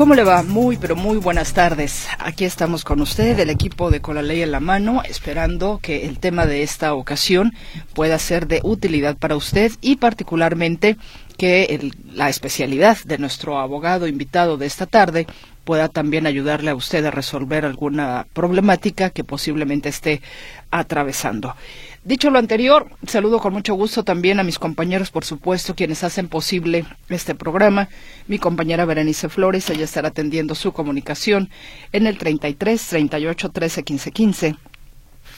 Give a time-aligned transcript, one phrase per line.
[0.00, 0.42] ¿Cómo le va?
[0.42, 2.08] Muy, pero muy buenas tardes.
[2.18, 6.06] Aquí estamos con usted, el equipo de Con la Ley en la Mano, esperando que
[6.06, 7.52] el tema de esta ocasión
[7.92, 10.96] pueda ser de utilidad para usted y particularmente
[11.36, 15.26] que la especialidad de nuestro abogado invitado de esta tarde
[15.64, 20.22] pueda también ayudarle a usted a resolver alguna problemática que posiblemente esté
[20.70, 21.54] atravesando.
[22.02, 26.28] Dicho lo anterior, saludo con mucho gusto también a mis compañeros, por supuesto, quienes hacen
[26.28, 27.90] posible este programa.
[28.26, 31.50] Mi compañera Berenice Flores, ella estará atendiendo su comunicación
[31.92, 34.56] en el 33 38 13 15 15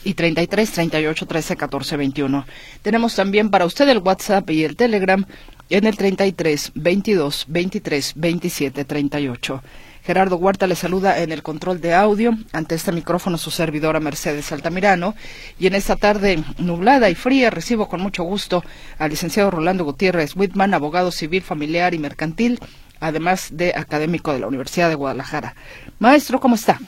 [0.05, 2.47] y 33 38 13 14 21.
[2.83, 5.27] Tenemos también para usted el WhatsApp y el Telegram
[5.69, 9.63] en el 33 22 23 27 38.
[10.05, 12.37] Gerardo Huerta le saluda en el control de audio.
[12.53, 15.15] Ante este micrófono su servidora Mercedes Altamirano.
[15.61, 18.65] Y en esta tarde nublada y fría recibo con mucho gusto
[18.99, 22.59] al licenciado Rolando Gutiérrez Whitman, abogado civil, familiar y mercantil,
[22.99, 25.55] además de académico de la Universidad de Guadalajara.
[26.01, 26.81] Maestro, ¿cómo está?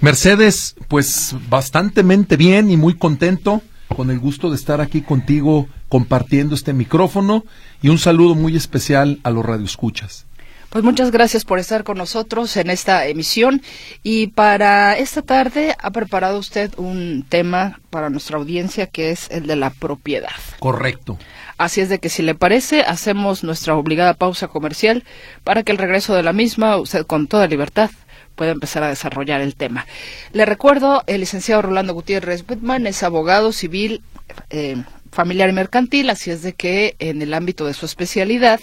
[0.00, 3.62] Mercedes, pues bastantemente bien y muy contento,
[3.94, 7.44] con el gusto de estar aquí contigo compartiendo este micrófono
[7.82, 10.27] y un saludo muy especial a los radioescuchas.
[10.70, 13.62] Pues muchas gracias por estar con nosotros en esta emisión
[14.02, 19.46] y para esta tarde ha preparado usted un tema para nuestra audiencia que es el
[19.46, 20.28] de la propiedad.
[20.60, 21.18] Correcto.
[21.56, 25.04] Así es de que si le parece, hacemos nuestra obligada pausa comercial
[25.42, 27.90] para que el regreso de la misma, usted con toda libertad,
[28.36, 29.86] pueda empezar a desarrollar el tema.
[30.32, 34.02] Le recuerdo, el licenciado Rolando Gutiérrez Whitman es abogado civil,
[34.50, 34.76] eh,
[35.10, 38.60] familiar y mercantil, así es de que en el ámbito de su especialidad,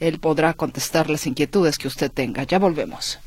[0.00, 2.44] él podrá contestar las inquietudes que usted tenga.
[2.44, 3.18] Ya volvemos.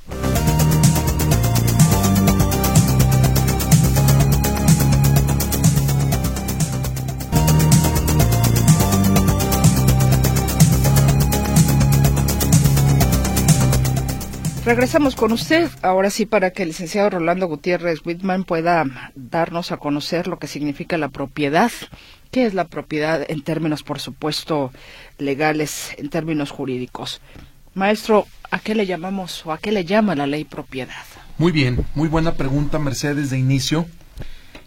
[14.70, 18.86] Regresamos con usted, ahora sí, para que el licenciado Rolando Gutiérrez Whitman pueda
[19.16, 21.72] darnos a conocer lo que significa la propiedad
[22.32, 24.72] ¿Qué es la propiedad en términos, por supuesto,
[25.17, 27.22] legales, en términos jurídicos?
[27.73, 30.94] Maestro, ¿a qué le llamamos o a qué le llama la ley propiedad?
[31.40, 33.88] Muy bien, muy buena pregunta, Mercedes, de inicio.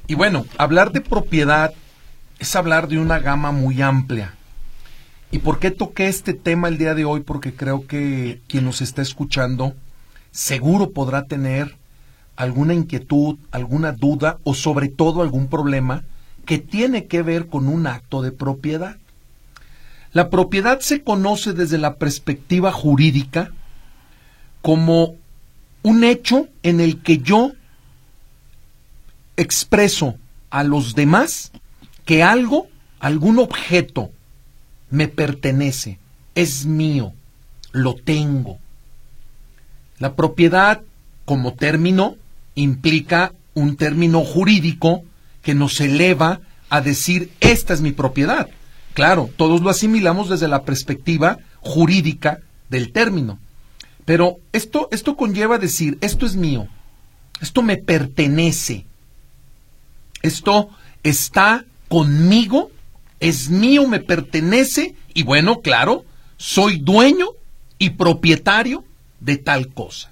[0.08, 1.72] Y bueno, hablar de propiedad
[2.40, 4.34] es hablar de una gama muy amplia.
[5.30, 7.20] ¿Y por qué toqué este tema el día de hoy?
[7.20, 9.74] Porque creo que quien nos está escuchando
[10.32, 11.76] seguro podrá tener
[12.34, 16.02] alguna inquietud, alguna duda o sobre todo algún problema
[16.52, 18.98] que tiene que ver con un acto de propiedad.
[20.12, 23.52] La propiedad se conoce desde la perspectiva jurídica
[24.60, 25.16] como
[25.82, 27.52] un hecho en el que yo
[29.38, 30.16] expreso
[30.50, 31.52] a los demás
[32.04, 32.66] que algo,
[33.00, 34.10] algún objeto,
[34.90, 35.98] me pertenece,
[36.34, 37.14] es mío,
[37.70, 38.58] lo tengo.
[39.98, 40.82] La propiedad
[41.24, 42.16] como término
[42.54, 45.02] implica un término jurídico
[45.42, 48.48] que nos eleva a decir, esta es mi propiedad.
[48.94, 53.38] Claro, todos lo asimilamos desde la perspectiva jurídica del término.
[54.04, 56.66] Pero esto, esto conlleva decir, esto es mío,
[57.40, 58.86] esto me pertenece,
[60.22, 60.70] esto
[61.02, 62.70] está conmigo,
[63.20, 66.04] es mío, me pertenece, y bueno, claro,
[66.36, 67.28] soy dueño
[67.78, 68.84] y propietario
[69.20, 70.11] de tal cosa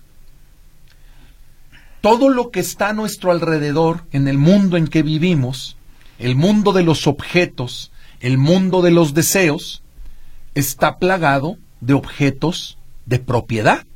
[2.01, 5.77] todo lo que está a nuestro alrededor en el mundo en que vivimos,
[6.19, 9.83] el mundo de los objetos, el mundo de los deseos,
[10.55, 13.87] está plagado de objetos de propiedad.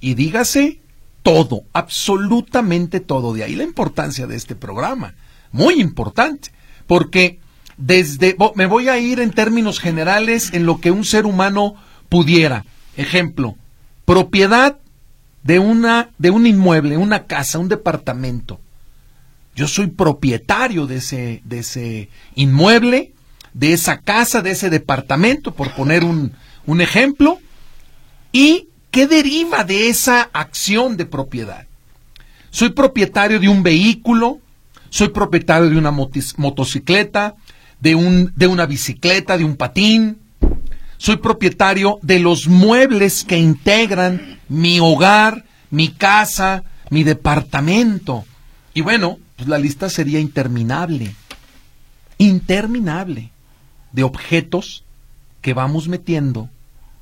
[0.00, 0.80] Y dígase
[1.22, 3.34] todo, absolutamente todo.
[3.34, 5.14] De ahí la importancia de este programa.
[5.52, 6.50] Muy importante.
[6.86, 7.40] Porque
[7.76, 11.74] desde, me voy a ir en términos generales en lo que un ser humano
[12.08, 12.64] pudiera.
[12.96, 13.56] Ejemplo,
[14.04, 14.78] propiedad
[15.46, 18.60] de una de un inmueble, una casa, un departamento.
[19.54, 23.12] Yo soy propietario de ese de ese inmueble,
[23.54, 26.32] de esa casa, de ese departamento, por poner un,
[26.66, 27.38] un ejemplo.
[28.32, 31.66] ¿Y qué deriva de esa acción de propiedad?
[32.50, 34.40] Soy propietario de un vehículo,
[34.90, 37.36] soy propietario de una motocicleta,
[37.80, 40.18] de, un, de una bicicleta, de un patín,
[40.98, 48.24] soy propietario de los muebles que integran mi hogar, mi casa, mi departamento.
[48.74, 51.14] Y bueno, pues la lista sería interminable,
[52.18, 53.30] interminable,
[53.92, 54.84] de objetos
[55.40, 56.50] que vamos metiendo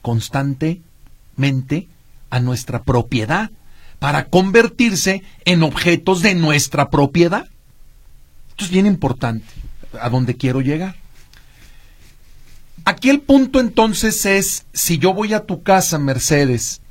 [0.02, 1.88] constantemente
[2.31, 3.50] a nuestra propiedad
[3.99, 7.49] para convertirse en objetos de nuestra propiedad.
[8.50, 9.47] Esto es bien importante,
[10.00, 10.97] a donde quiero llegar.
[12.84, 16.82] Aquí el punto entonces es, si yo voy a tu casa, Mercedes,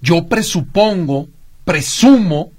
[0.00, 1.28] yo presupongo,
[1.64, 2.50] presumo,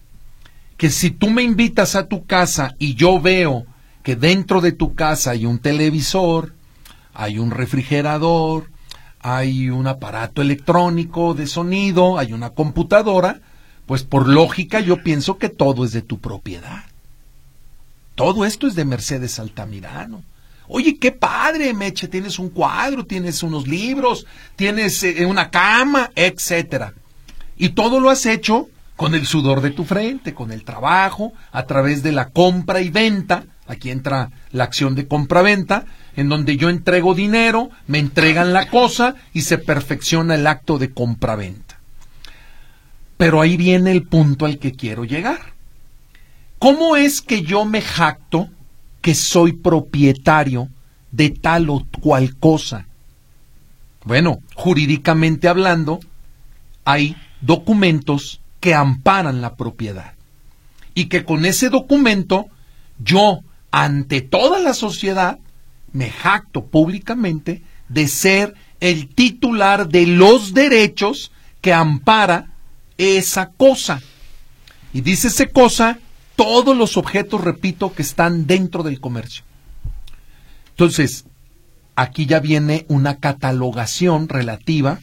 [0.78, 3.66] que si tú me invitas a tu casa y yo veo
[4.04, 6.54] que dentro de tu casa hay un televisor,
[7.14, 8.70] hay un refrigerador,
[9.20, 13.42] hay un aparato electrónico de sonido, hay una computadora,
[13.88, 16.84] pues por lógica yo pienso que todo es de tu propiedad.
[18.14, 20.24] Todo esto es de Mercedes Altamirano.
[20.68, 24.26] Oye, qué padre, Meche, tienes un cuadro, tienes unos libros,
[24.56, 26.94] tienes eh, una cama, etcétera.
[27.58, 28.68] Y todo lo has hecho
[28.98, 32.90] con el sudor de tu frente, con el trabajo, a través de la compra y
[32.90, 33.46] venta.
[33.68, 35.86] Aquí entra la acción de compra-venta,
[36.16, 40.92] en donde yo entrego dinero, me entregan la cosa y se perfecciona el acto de
[40.92, 41.80] compra-venta.
[43.18, 45.54] Pero ahí viene el punto al que quiero llegar.
[46.60, 48.50] ¿Cómo es que yo me jacto
[49.08, 50.68] que soy propietario
[51.14, 52.88] de tal o cual cosa?
[54.04, 56.02] Bueno, jurídicamente hablando,
[56.84, 60.16] hay documentos que amparan la propiedad.
[60.94, 62.48] Y que con ese documento
[63.02, 65.40] yo, ante toda la sociedad,
[65.94, 71.32] me jacto públicamente de ser el titular de los derechos
[71.62, 72.50] que ampara
[72.98, 74.02] esa cosa.
[74.92, 75.98] Y dice esa cosa
[76.38, 79.44] todos los objetos, repito, que están dentro del comercio.
[80.70, 81.26] Entonces,
[81.96, 85.00] aquí ya viene una catalogación relativa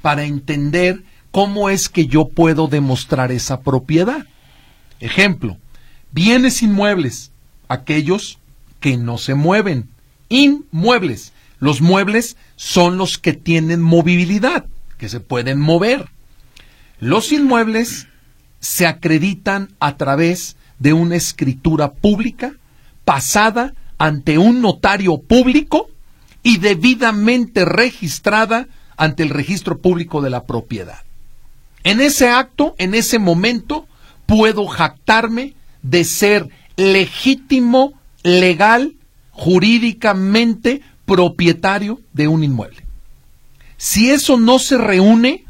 [0.00, 1.02] para entender
[1.32, 4.24] ¿cómo es que yo puedo demostrar esa propiedad?
[5.00, 5.58] Ejemplo,
[6.12, 7.32] bienes inmuebles,
[7.68, 8.38] aquellos
[8.80, 9.90] que no se mueven.
[10.30, 11.32] Inmuebles.
[11.58, 14.66] Los muebles son los que tienen movilidad,
[14.98, 16.08] que se pueden mover.
[17.00, 18.06] Los inmuebles
[18.60, 22.54] se acreditan a través de una escritura pública
[23.04, 25.88] pasada ante un notario público
[26.42, 31.00] y debidamente registrada ante el registro público de la propiedad.
[31.84, 33.86] En ese acto, en ese momento,
[34.26, 37.92] puedo jactarme de ser legítimo,
[38.22, 38.94] legal,
[39.30, 42.84] jurídicamente propietario de un inmueble.
[43.76, 45.44] Si eso no se reúne,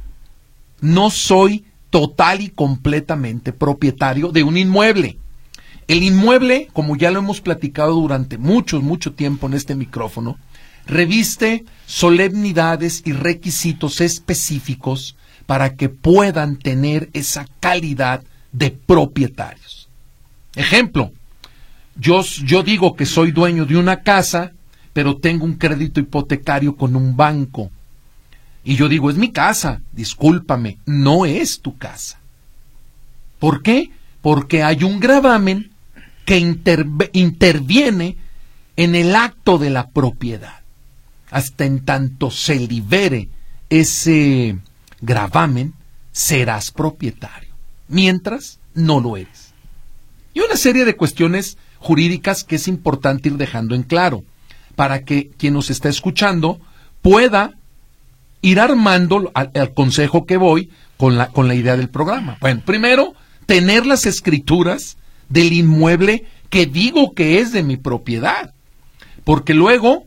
[0.81, 1.64] no soy
[1.96, 5.16] total y completamente propietario de un inmueble.
[5.88, 10.37] El inmueble, como ya lo hemos platicado durante mucho, mucho tiempo en este micrófono,
[10.84, 15.16] reviste solemnidades y requisitos específicos
[15.46, 18.22] para que puedan tener esa calidad
[18.52, 19.88] de propietarios.
[20.54, 21.12] Ejemplo,
[21.99, 24.52] yo, yo digo que soy dueño de una casa,
[24.92, 27.70] pero tengo un crédito hipotecario con un banco.
[28.68, 32.18] Y yo digo, es mi casa, discúlpame, no es tu casa.
[33.38, 33.92] ¿Por qué?
[34.22, 35.70] Porque hay un gravamen
[36.24, 36.38] que
[37.12, 38.16] interviene
[38.74, 40.62] en el acto de la propiedad.
[41.30, 43.28] Hasta en tanto se libere
[43.70, 44.58] ese
[45.00, 45.72] gravamen,
[46.10, 47.54] serás propietario,
[47.86, 49.52] mientras no lo eres.
[50.34, 54.24] Y una serie de cuestiones jurídicas que es importante ir dejando en claro,
[54.74, 56.60] para que quien nos está escuchando
[57.00, 57.54] pueda
[58.46, 62.38] ir armando al, consejo que voy con la, con la idea del programa.
[62.40, 68.54] Bueno, primero, tener las escrituras del inmueble que digo que es de mi propiedad,
[69.25, 70.04] porque luego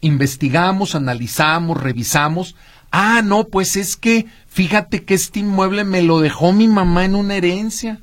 [0.00, 2.54] investigamos, analizamos, revisamos.
[2.92, 7.16] Ah, no, pues es que fíjate que este inmueble me lo dejó mi mamá en
[7.16, 8.00] una herencia,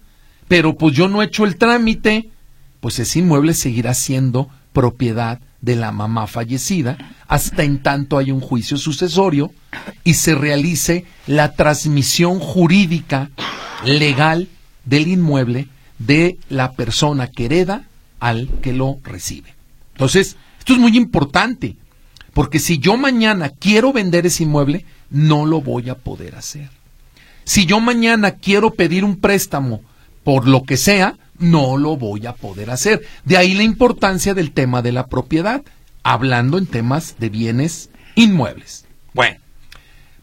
[0.49, 2.29] pero pues yo no he hecho el trámite,
[2.81, 8.41] pues ese inmueble seguirá siendo propiedad de la mamá fallecida hasta en tanto hay un
[8.41, 9.51] juicio sucesorio
[10.03, 13.31] y se realice la transmisión jurídica
[13.83, 14.47] legal
[14.85, 15.67] del inmueble
[15.97, 17.87] de la persona que hereda
[18.19, 19.55] al que lo recibe.
[19.93, 21.75] Entonces, esto es muy importante.
[22.35, 26.69] Porque si yo mañana quiero vender ese inmueble, no lo voy a poder hacer.
[27.45, 29.81] Si yo mañana quiero pedir un préstamo
[30.23, 33.05] por lo que sea, no lo voy a poder hacer.
[33.25, 35.63] De ahí la importancia del tema de la propiedad,
[36.03, 38.85] hablando en temas de bienes inmuebles.
[39.13, 39.39] Bueno,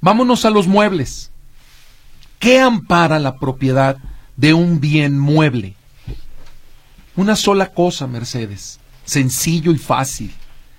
[0.01, 1.31] vámonos a los muebles.
[2.39, 3.97] ¿Qué ampara la propiedad
[4.37, 5.75] de un bien mueble?
[7.17, 10.33] Una sola cosa, Mercedes, sencillo y fácil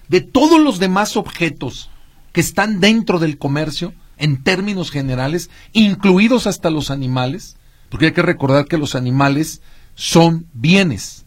[0.07, 1.89] de todos los demás objetos
[2.31, 7.57] que están dentro del comercio, en términos generales, incluidos hasta los animales,
[7.89, 9.61] porque hay que recordar que los animales
[9.95, 11.25] son bienes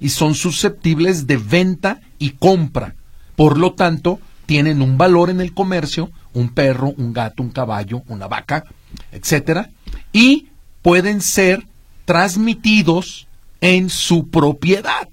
[0.00, 2.94] y son susceptibles de venta y compra.
[3.36, 8.02] Por lo tanto, tienen un valor en el comercio, un perro, un gato, un caballo,
[8.08, 8.64] una vaca,
[9.12, 9.70] etcétera,
[10.12, 10.48] y
[10.82, 11.66] pueden ser
[12.04, 13.26] transmitidos
[13.60, 15.08] en su propiedad.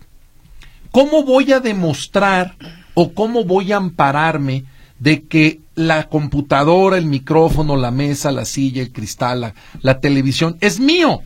[0.92, 2.56] ¿Cómo voy a demostrar
[2.94, 4.66] o cómo voy a ampararme
[5.00, 10.80] de que la computadora, el micrófono, la mesa, la silla, el cristal, la, televisión es
[10.80, 11.22] mío?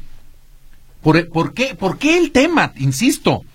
[1.06, 1.76] ¿Por, ¿Por, qué?
[1.76, 2.74] ¿Por qué el tema?
[2.78, 3.46] Insisto,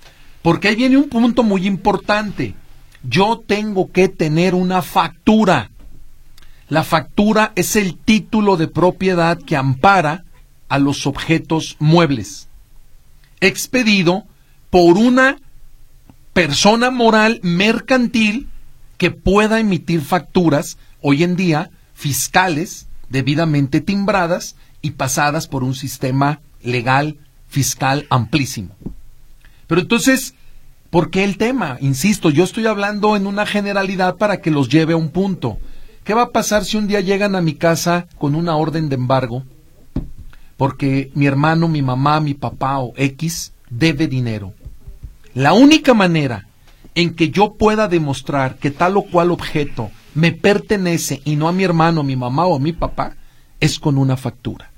[0.40, 2.54] porque ahí viene un punto muy importante.
[3.02, 5.72] Yo tengo que tener una factura.
[6.68, 10.22] La factura es el título de propiedad que ampara
[10.68, 12.48] a los objetos muebles,
[13.40, 14.26] expedido
[14.70, 15.38] por una
[16.32, 18.48] persona moral mercantil
[18.96, 26.38] que pueda emitir facturas hoy en día fiscales debidamente timbradas y pasadas por un sistema
[26.62, 27.18] legal
[27.50, 28.74] fiscal amplísimo.
[29.66, 30.34] Pero entonces,
[30.88, 31.76] ¿por qué el tema?
[31.80, 35.58] Insisto, yo estoy hablando en una generalidad para que los lleve a un punto.
[36.04, 38.94] ¿Qué va a pasar si un día llegan a mi casa con una orden de
[38.94, 39.44] embargo?
[40.56, 44.54] Porque mi hermano, mi mamá, mi papá o X debe dinero.
[45.34, 46.46] La única manera
[46.94, 51.52] en que yo pueda demostrar que tal o cual objeto me pertenece y no a
[51.52, 53.16] mi hermano, mi mamá o mi papá
[53.60, 54.70] es con una factura.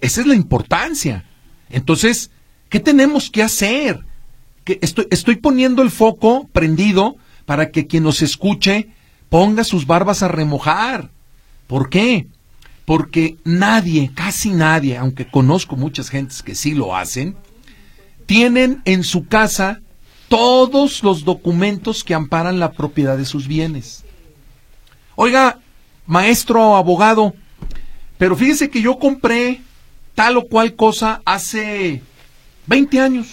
[0.00, 1.24] Esa es la importancia.
[1.74, 2.30] Entonces,
[2.68, 4.00] ¿qué tenemos que hacer?
[4.64, 7.16] Que estoy, estoy poniendo el foco prendido
[7.46, 8.88] para que quien nos escuche
[9.28, 11.10] ponga sus barbas a remojar.
[11.66, 12.28] ¿Por qué?
[12.84, 17.36] Porque nadie, casi nadie, aunque conozco muchas gentes que sí lo hacen,
[18.26, 19.80] tienen en su casa
[20.28, 24.04] todos los documentos que amparan la propiedad de sus bienes.
[25.16, 25.58] Oiga,
[26.06, 27.34] maestro abogado,
[28.18, 29.60] pero fíjese que yo compré
[30.14, 32.02] tal o cual cosa hace
[32.66, 33.28] 20 años.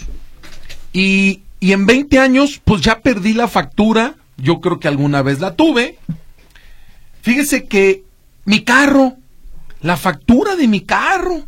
[0.93, 4.15] Y, y en 20 años, pues ya perdí la factura.
[4.38, 5.97] Yo creo que alguna vez la tuve.
[7.21, 8.03] Fíjese que
[8.45, 9.15] mi carro,
[9.81, 11.45] la factura de mi carro,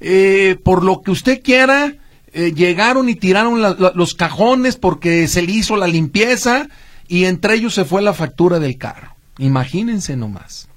[0.00, 1.94] eh, por lo que usted quiera,
[2.32, 6.68] eh, llegaron y tiraron los cajones porque se le hizo la limpieza
[7.06, 9.14] y entre ellos se fue la factura del carro.
[9.38, 10.68] Imagínense nomás.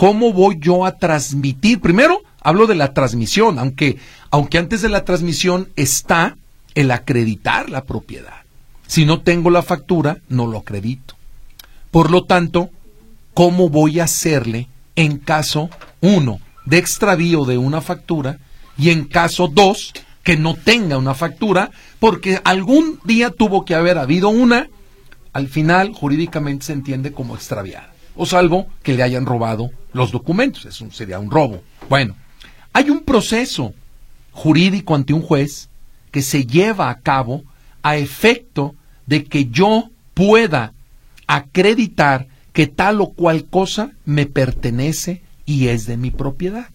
[0.00, 1.78] ¿Cómo voy yo a transmitir?
[1.78, 3.98] Primero, hablo de la transmisión, aunque,
[4.30, 6.38] aunque antes de la transmisión está
[6.74, 8.36] el acreditar la propiedad.
[8.86, 11.16] Si no tengo la factura, no lo acredito.
[11.90, 12.70] Por lo tanto,
[13.34, 15.68] ¿cómo voy a hacerle en caso,
[16.00, 18.38] uno, de extravío de una factura
[18.78, 19.92] y en caso dos,
[20.22, 24.70] que no tenga una factura, porque algún día tuvo que haber habido una,
[25.34, 27.89] al final jurídicamente se entiende como extraviada,
[28.20, 31.62] o salvo que le hayan robado los documentos, eso sería un robo.
[31.88, 32.16] Bueno,
[32.74, 33.72] hay un proceso
[34.30, 35.70] jurídico ante un juez
[36.10, 37.44] que se lleva a cabo
[37.82, 38.74] a efecto
[39.06, 40.74] de que yo pueda
[41.26, 46.68] acreditar que tal o cual cosa me pertenece y es de mi propiedad.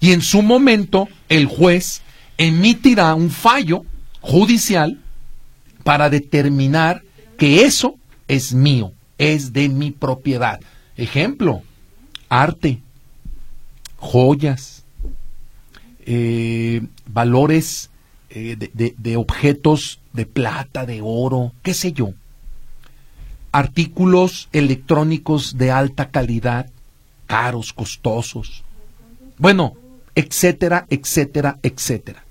[0.00, 2.02] Y en su momento el juez
[2.36, 3.86] emitirá un fallo
[4.20, 5.00] judicial
[5.82, 7.02] para determinar
[7.38, 7.94] que eso
[8.28, 10.60] es mío, es de mi propiedad.
[10.96, 11.62] Ejemplo,
[12.28, 12.80] arte,
[13.98, 14.84] joyas,
[16.06, 17.90] eh, valores
[18.30, 22.14] eh, de, de objetos de plata, de oro, qué sé yo,
[23.52, 26.70] artículos electrónicos de alta calidad,
[27.26, 28.64] caros, costosos.
[29.36, 29.76] Bueno,
[30.14, 32.24] etcétera, etcétera, etcétera.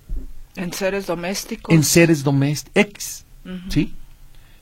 [0.55, 1.73] En seres domésticos.
[1.73, 3.23] En seres domésticos.
[3.69, 3.93] ¿Sí?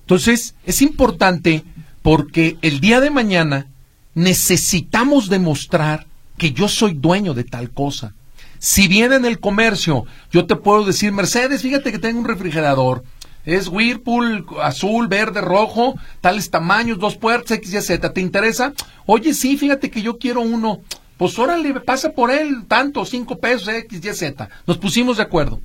[0.01, 1.63] Entonces, es importante
[2.05, 3.65] porque el día de mañana
[4.13, 6.05] necesitamos demostrar
[6.37, 8.13] que yo soy dueño de tal cosa.
[8.59, 13.03] Si bien en el comercio yo te puedo decir, Mercedes, fíjate que tengo un refrigerador,
[13.43, 18.71] es Whirlpool, azul, verde, rojo, tales tamaños, dos puertas, X, Y, Z, ¿te interesa?
[19.07, 20.81] Oye, sí, fíjate que yo quiero uno.
[21.17, 24.47] Pues órale, pasa por él, tanto, cinco pesos, X, Y, Z.
[24.67, 25.59] Nos pusimos de acuerdo.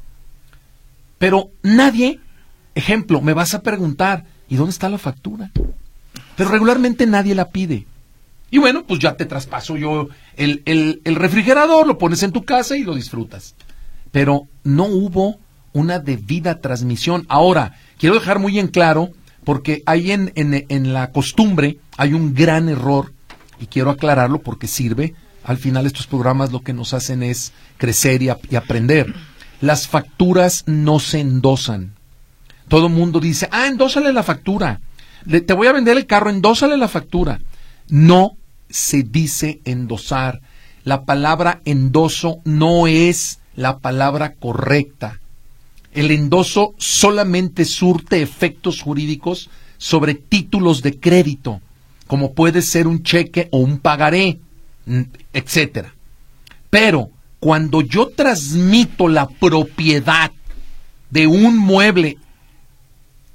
[1.18, 2.18] Pero nadie,
[2.74, 5.50] ejemplo, me vas a preguntar, ¿y dónde está la factura?
[6.36, 7.86] Pero regularmente nadie la pide.
[8.50, 12.76] Y bueno, pues ya te traspaso yo el, el, refrigerador, lo pones en tu casa
[12.76, 13.54] y lo disfrutas.
[14.10, 15.38] Pero no hubo
[15.72, 17.26] una debida transmisión.
[17.28, 19.10] Ahora, quiero dejar muy en claro,
[19.44, 23.12] porque ahí en, en, en, la costumbre hay un gran error,
[23.60, 25.14] y quiero aclararlo porque sirve.
[25.44, 29.14] Al final estos programas lo que nos hacen es crecer y, aprender
[29.60, 31.92] las facturas no se endosan.
[32.68, 34.80] Todo el mundo dice, ah, endósale la factura.
[35.24, 37.40] Te voy a vender el carro, endósale la factura.
[37.88, 38.36] No
[38.68, 40.40] se dice endosar.
[40.84, 45.20] La palabra endoso no es la palabra correcta.
[45.92, 51.60] El endoso solamente surte efectos jurídicos sobre títulos de crédito,
[52.06, 54.38] como puede ser un cheque o un pagaré,
[55.32, 55.94] etcétera.
[56.70, 57.10] Pero
[57.40, 60.30] cuando yo transmito la propiedad
[61.10, 62.18] de un mueble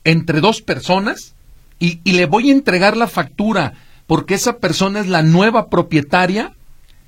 [0.03, 1.34] entre dos personas
[1.79, 3.73] y, le voy a entregar la factura
[4.07, 6.53] porque esa persona es la nueva propietaria,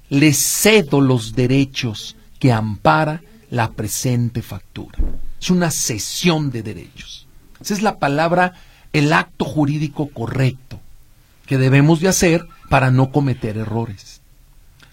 [0.10, 4.98] le cedo los derechos que ampara la presente factura.
[5.40, 7.28] Es una cesión de derechos.
[7.62, 8.54] Esa es la palabra,
[8.94, 10.80] el acto jurídico correcto
[11.46, 14.22] que debemos de hacer para no cometer errores.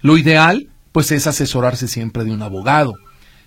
[0.00, 2.94] Lo ideal, pues, es asesorarse siempre de un abogado.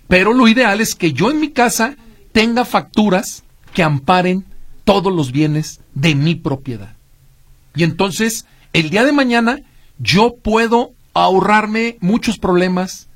[0.07, 1.95] Pero lo ideal es que yo en mi casa
[2.31, 3.43] tenga facturas
[3.73, 4.45] que amparen
[4.83, 6.95] todos los bienes de mi propiedad.
[7.75, 9.59] Y entonces, el día de mañana,
[9.97, 13.07] yo puedo ahorrarme muchos problemas,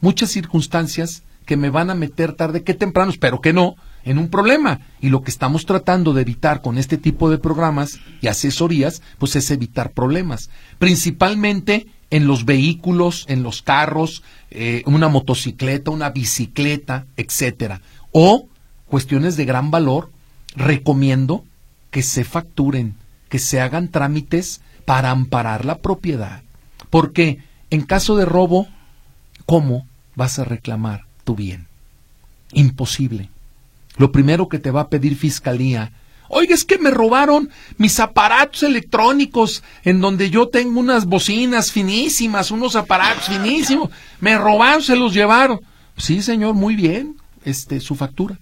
[0.00, 4.28] muchas circunstancias que me van a meter tarde que temprano, espero que no, en un
[4.28, 4.80] problema.
[5.00, 9.36] Y lo que estamos tratando de evitar con este tipo de programas y asesorías, pues
[9.36, 10.48] es evitar problemas.
[10.78, 17.82] Principalmente en los vehículos, en los carros, eh, una motocicleta, una bicicleta, etcétera.
[18.12, 18.48] O
[18.86, 20.10] cuestiones de gran valor,
[20.56, 21.44] recomiendo
[21.90, 22.94] que se facturen,
[23.28, 26.42] que se hagan trámites para amparar la propiedad.
[26.88, 27.38] Porque
[27.70, 28.68] en caso de robo,
[29.46, 31.66] ¿cómo vas a reclamar tu bien?
[32.52, 33.30] Imposible.
[33.96, 35.92] Lo primero que te va a pedir fiscalía,
[36.28, 42.50] oiga, es que me robaron mis aparatos electrónicos en donde yo tengo unas bocinas finísimas,
[42.50, 45.60] unos aparatos finísimos, me robaron, se los llevaron.
[45.96, 48.38] Sí, señor, muy bien, este, su factura.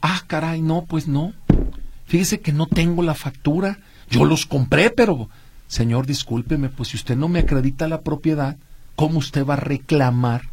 [0.00, 1.32] Ah, caray, no, pues no.
[2.08, 3.78] Fíjese que no tengo la factura.
[4.10, 5.28] Yo los compré, pero
[5.68, 8.56] Señor, discúlpeme, pues si usted no me acredita la propiedad,
[8.96, 10.48] ¿cómo usted va a reclamar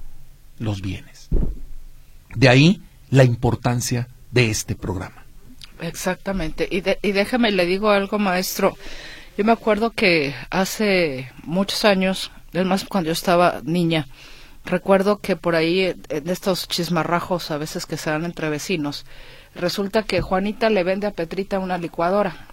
[0.59, 1.29] los bienes?
[2.35, 5.23] De ahí la importancia de este programa.
[5.79, 6.67] Exactamente.
[6.69, 8.77] Y, y déjame, le digo algo, maestro.
[9.37, 14.07] Yo me acuerdo que hace muchos años, es más cuando yo estaba niña,
[14.65, 19.05] recuerdo que por ahí, en estos chismarrajos a veces que se dan entre vecinos,
[19.55, 22.47] resulta que Juanita le vende a Petrita una licuadora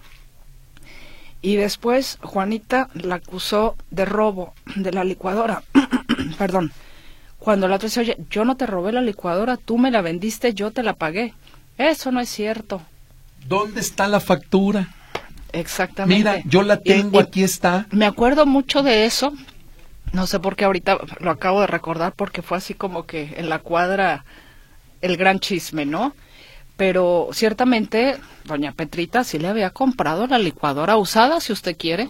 [1.43, 5.61] y después Juanita la acusó de robo de la licuadora.
[6.39, 6.71] Perdón.
[7.37, 10.53] Cuando la otra dice, oye, yo no te robé la licuadora, tú me la vendiste,
[10.53, 11.33] yo te la pagué.
[11.77, 12.81] Eso no es cierto.
[13.45, 14.87] ¿Dónde está la factura?
[15.51, 16.17] Exactamente.
[16.17, 17.87] Mira, yo la tengo, aquí está.
[17.91, 19.33] Me acuerdo mucho de eso.
[20.13, 23.49] No sé por qué ahorita lo acabo de recordar porque fue así como que en
[23.49, 24.23] la cuadra
[25.01, 26.15] el gran chisme, ¿no?
[26.83, 32.09] Pero ciertamente doña Petrita sí le había comprado la licuadora usada, si usted quiere,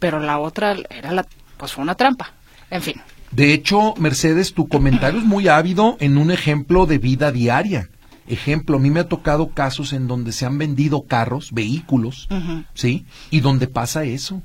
[0.00, 1.24] pero la otra era la,
[1.56, 2.32] pues fue una trampa.
[2.68, 2.96] En fin.
[3.30, 7.90] De hecho, Mercedes, tu comentario es muy ávido en un ejemplo de vida diaria.
[8.26, 12.28] Ejemplo, a mí me ha tocado casos en donde se han vendido carros, vehículos,
[12.74, 13.06] ¿sí?
[13.30, 14.42] Y donde pasa eso,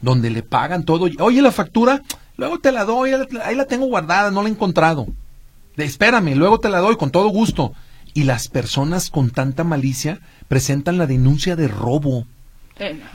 [0.00, 1.08] donde le pagan todo.
[1.20, 2.02] Oye, la factura,
[2.36, 3.12] luego te la doy,
[3.44, 5.06] ahí la tengo guardada, no la he encontrado.
[5.76, 7.72] Espérame, luego te la doy con todo gusto
[8.14, 12.26] y las personas con tanta malicia presentan la denuncia de robo.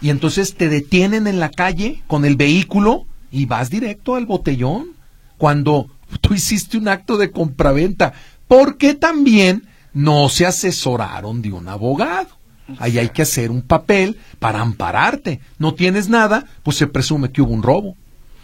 [0.01, 4.91] Y entonces te detienen en la calle con el vehículo y vas directo al botellón
[5.37, 5.89] cuando
[6.21, 8.13] tú hiciste un acto de compraventa.
[8.47, 12.29] Porque también no se asesoraron de un abogado.
[12.79, 15.41] Ahí hay que hacer un papel para ampararte.
[15.57, 17.95] No tienes nada, pues se presume que hubo un robo.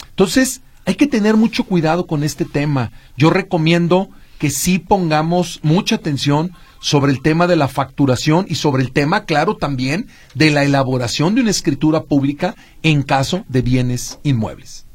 [0.10, 2.92] Entonces, hay que tener mucho cuidado con este tema.
[3.18, 4.10] Yo recomiendo
[4.44, 6.52] que sí pongamos mucha atención
[6.82, 11.34] sobre el tema de la facturación y sobre el tema, claro, también de la elaboración
[11.34, 14.86] de una escritura pública en caso de bienes inmuebles.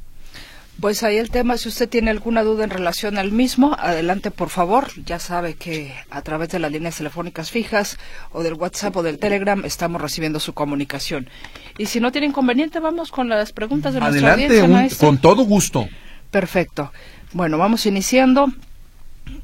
[0.83, 4.51] Pues ahí el tema, si usted tiene alguna duda en relación al mismo, adelante por
[4.51, 4.89] favor.
[5.07, 7.97] Ya sabe que a través de las líneas telefónicas fijas
[8.33, 11.31] o del WhatsApp o del Telegram estamos recibiendo su comunicación.
[11.79, 15.45] Y si no tiene inconveniente, vamos con las preguntas de nuestra audiencia, Adelante, con todo
[15.45, 15.89] gusto.
[16.31, 16.93] Perfecto.
[17.33, 18.53] Bueno, vamos iniciando.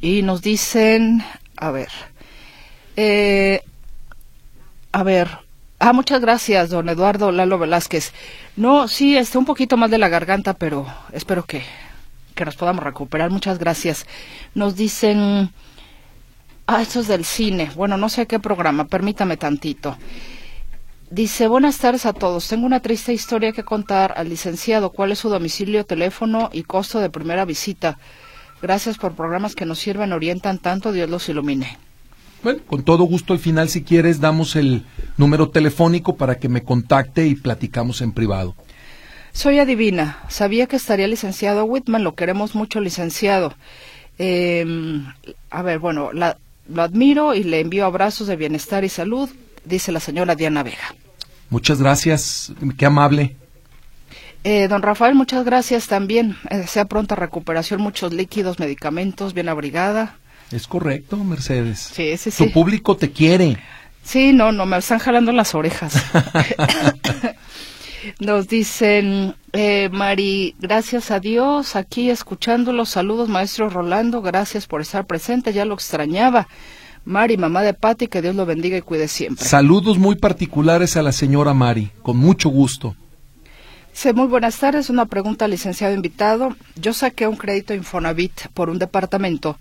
[0.01, 1.23] Y nos dicen,
[1.57, 1.89] a ver,
[2.97, 3.61] eh,
[4.93, 5.29] a ver,
[5.79, 8.13] ah, muchas gracias, don Eduardo Lalo Velázquez.
[8.57, 11.63] No, sí, está un poquito más de la garganta, pero espero que,
[12.35, 13.31] que nos podamos recuperar.
[13.31, 14.07] Muchas gracias.
[14.55, 15.51] Nos dicen,
[16.67, 17.71] ah, eso es del cine.
[17.75, 19.97] Bueno, no sé qué programa, permítame tantito.
[21.11, 22.49] Dice, buenas tardes a todos.
[22.49, 24.91] Tengo una triste historia que contar al licenciado.
[24.91, 27.99] ¿Cuál es su domicilio, teléfono y costo de primera visita?
[28.63, 31.77] Gracias por programas que nos sirven, orientan tanto, Dios los ilumine.
[32.43, 34.85] Bueno, con todo gusto al final, si quieres, damos el
[35.17, 38.55] número telefónico para que me contacte y platicamos en privado.
[39.33, 40.19] Soy adivina.
[40.29, 42.05] Sabía que estaría licenciado Whitman.
[42.05, 43.55] Lo queremos mucho, licenciado.
[44.19, 45.07] Em,
[45.51, 49.29] a ver, bueno, lo admiro y le envío abrazos de bienestar y salud,
[49.65, 50.95] dice la señora Diana Vega.
[51.51, 52.53] Muchas gracias.
[52.79, 53.37] Qué amable.
[54.45, 56.37] Eh, don Rafael, muchas gracias también.
[56.51, 60.17] Eh, sea pronta recuperación, muchos líquidos, medicamentos, bien abrigada.
[60.53, 61.91] Es correcto, Mercedes.
[61.93, 62.45] Sí, sí, sí.
[62.45, 63.57] Tu público te quiere.
[64.03, 65.95] Sí, no, no, me están jalando las orejas.
[68.21, 72.91] Nos dicen, eh, Mari, gracias a Dios, aquí escuchándolos.
[72.91, 76.49] Saludos, maestro Rolando, gracias por estar presente, ya lo extrañaba.
[77.07, 79.47] Mari, mamá de Patti, que Dios lo bendiga y cuide siempre.
[79.47, 82.95] Saludos muy particulares a la señora Mari, con mucho gusto.
[83.97, 84.91] Sí, muy buenas tardes.
[84.91, 86.57] Una pregunta licenciado invitado.
[86.75, 89.57] Yo saqué un crédito Infonavit por un departamento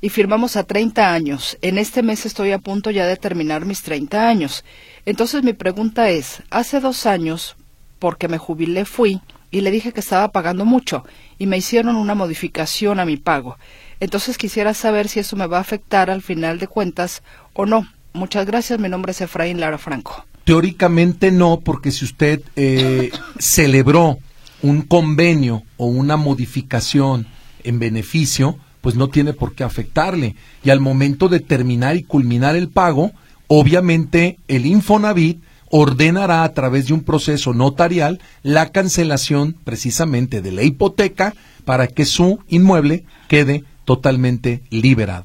[0.00, 1.56] y firmamos a 30 años.
[1.62, 4.64] En este mes estoy a punto ya de terminar mis 30 años.
[5.06, 7.54] Entonces mi pregunta es, hace dos años,
[8.00, 9.20] porque me jubilé, fui
[9.52, 11.04] y le dije que estaba pagando mucho
[11.38, 13.56] y me hicieron una modificación a mi pago.
[14.00, 17.22] Entonces quisiera saber si eso me va a afectar al final de cuentas
[17.52, 17.86] o no.
[18.12, 18.80] Muchas gracias.
[18.80, 20.26] Mi nombre es Efraín Lara Franco.
[20.46, 24.18] Teóricamente no, porque si usted eh, celebró
[24.62, 27.26] un convenio o una modificación
[27.64, 30.36] en beneficio, pues no tiene por qué afectarle.
[30.62, 33.10] Y al momento de terminar y culminar el pago,
[33.48, 40.62] obviamente el Infonavit ordenará a través de un proceso notarial la cancelación precisamente de la
[40.62, 45.24] hipoteca para que su inmueble quede totalmente liberado.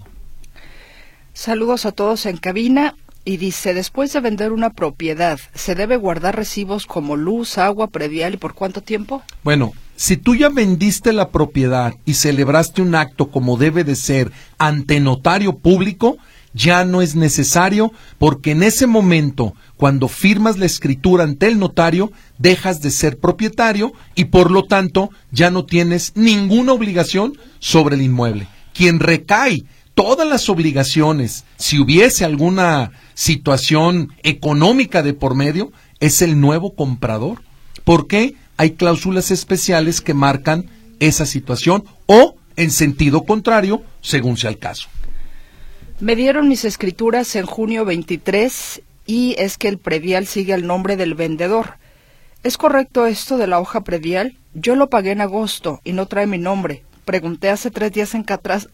[1.34, 2.95] Saludos a todos en cabina.
[3.23, 8.34] Y dice, después de vender una propiedad, ¿se debe guardar recibos como luz, agua, predial
[8.34, 9.21] y por cuánto tiempo?
[9.43, 14.31] Bueno, si tú ya vendiste la propiedad y celebraste un acto como debe de ser
[14.57, 16.17] ante notario público,
[16.53, 22.12] ya no es necesario porque en ese momento, cuando firmas la escritura ante el notario,
[22.39, 28.01] dejas de ser propietario y por lo tanto ya no tienes ninguna obligación sobre el
[28.01, 28.47] inmueble.
[28.73, 36.39] Quien recae todas las obligaciones, si hubiese alguna situación económica de por medio, es el
[36.39, 37.41] nuevo comprador.
[37.84, 38.36] ¿Por qué?
[38.58, 40.65] Hay cláusulas especiales que marcan
[41.00, 44.88] esa situación o, en sentido contrario, según sea el caso.
[46.00, 50.97] Me dieron mis escrituras en junio 23 y es que el predial sigue el nombre
[50.97, 51.76] del vendedor.
[52.43, 54.36] ¿Es correcto esto de la hoja predial?
[54.54, 56.84] Yo lo pagué en agosto y no trae mi nombre.
[57.12, 58.24] Pregunté hace tres días en,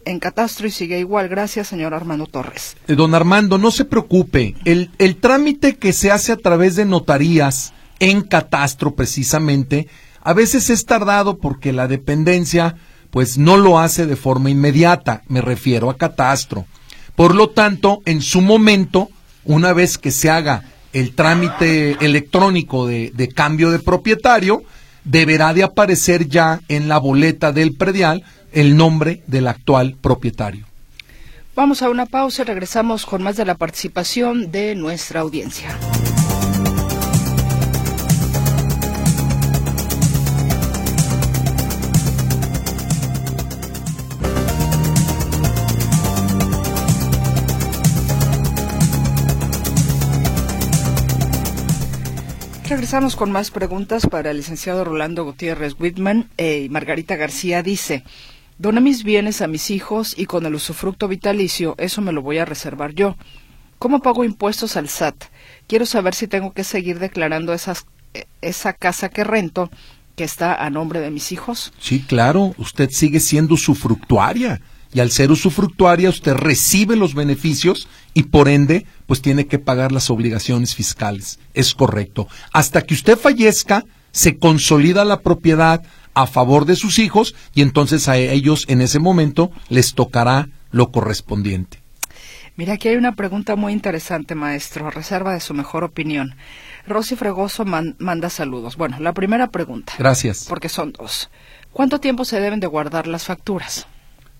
[0.05, 1.27] en Catastro y sigue igual.
[1.27, 2.77] Gracias, señor Armando Torres.
[2.87, 4.53] Eh, don Armando, no se preocupe.
[4.63, 9.87] El, el trámite que se hace a través de notarías en Catastro, precisamente,
[10.21, 12.75] a veces es tardado porque la dependencia,
[13.09, 15.23] pues, no lo hace de forma inmediata.
[15.27, 16.67] Me refiero a Catastro.
[17.15, 19.09] Por lo tanto, en su momento,
[19.45, 24.61] una vez que se haga el trámite electrónico de, de cambio de propietario,
[25.07, 30.65] deberá de aparecer ya en la boleta del predial el nombre del actual propietario.
[31.55, 35.69] Vamos a una pausa y regresamos con más de la participación de nuestra audiencia.
[52.77, 56.29] Regresamos con más preguntas para el licenciado Rolando Gutiérrez Whitman.
[56.37, 58.03] Eh, Margarita García dice,
[58.59, 62.37] doné mis bienes a mis hijos y con el usufructo vitalicio, eso me lo voy
[62.37, 63.17] a reservar yo.
[63.79, 65.15] ¿Cómo pago impuestos al SAT?
[65.65, 69.71] Quiero saber si tengo que seguir declarando esas, eh, esa casa que rento
[70.15, 71.73] que está a nombre de mis hijos.
[71.79, 74.61] Sí, claro, usted sigue siendo usufructuaria
[74.97, 79.91] y al ser usufructuaria usted recibe los beneficios y por ende pues tiene que pagar
[79.91, 81.37] las obligaciones fiscales.
[81.53, 82.27] Es correcto.
[82.51, 85.83] Hasta que usted fallezca, se consolida la propiedad
[86.15, 90.91] a favor de sus hijos y entonces a ellos en ese momento les tocará lo
[90.91, 91.83] correspondiente.
[92.55, 96.33] Mira, aquí hay una pregunta muy interesante, maestro, a reserva de su mejor opinión.
[96.87, 98.77] Rosy Fregoso manda saludos.
[98.77, 99.93] Bueno, la primera pregunta.
[99.99, 100.47] Gracias.
[100.49, 101.29] Porque son dos.
[101.71, 103.85] ¿Cuánto tiempo se deben de guardar las facturas?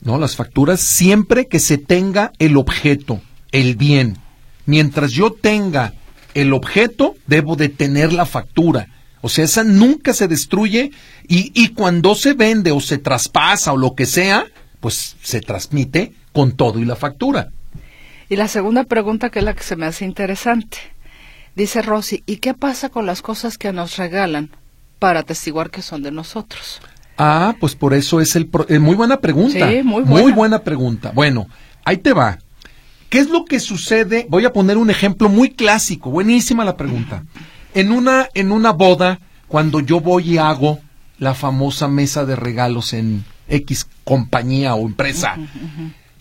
[0.01, 4.17] No, las facturas siempre que se tenga el objeto, el bien.
[4.65, 5.93] Mientras yo tenga
[6.33, 8.87] el objeto, debo de tener la factura.
[9.21, 10.91] O sea, esa nunca se destruye
[11.27, 14.45] y, y cuando se vende o se traspasa o lo que sea,
[14.79, 17.49] pues se transmite con todo y la factura.
[18.29, 20.77] Y la segunda pregunta, que es la que se me hace interesante.
[21.55, 24.51] Dice Rosy, ¿y qué pasa con las cosas que nos regalan
[24.99, 26.81] para atestiguar que son de nosotros?
[27.17, 28.49] Ah, pues por eso es el...
[28.69, 29.69] Eh, muy buena pregunta.
[29.69, 30.21] Sí, muy buena.
[30.21, 31.11] Muy buena pregunta.
[31.13, 31.47] Bueno,
[31.83, 32.39] ahí te va.
[33.09, 34.27] ¿Qué es lo que sucede?
[34.29, 36.11] Voy a poner un ejemplo muy clásico.
[36.11, 37.23] Buenísima la pregunta.
[37.73, 40.79] En una, en una boda, cuando yo voy y hago
[41.17, 45.37] la famosa mesa de regalos en X compañía o empresa,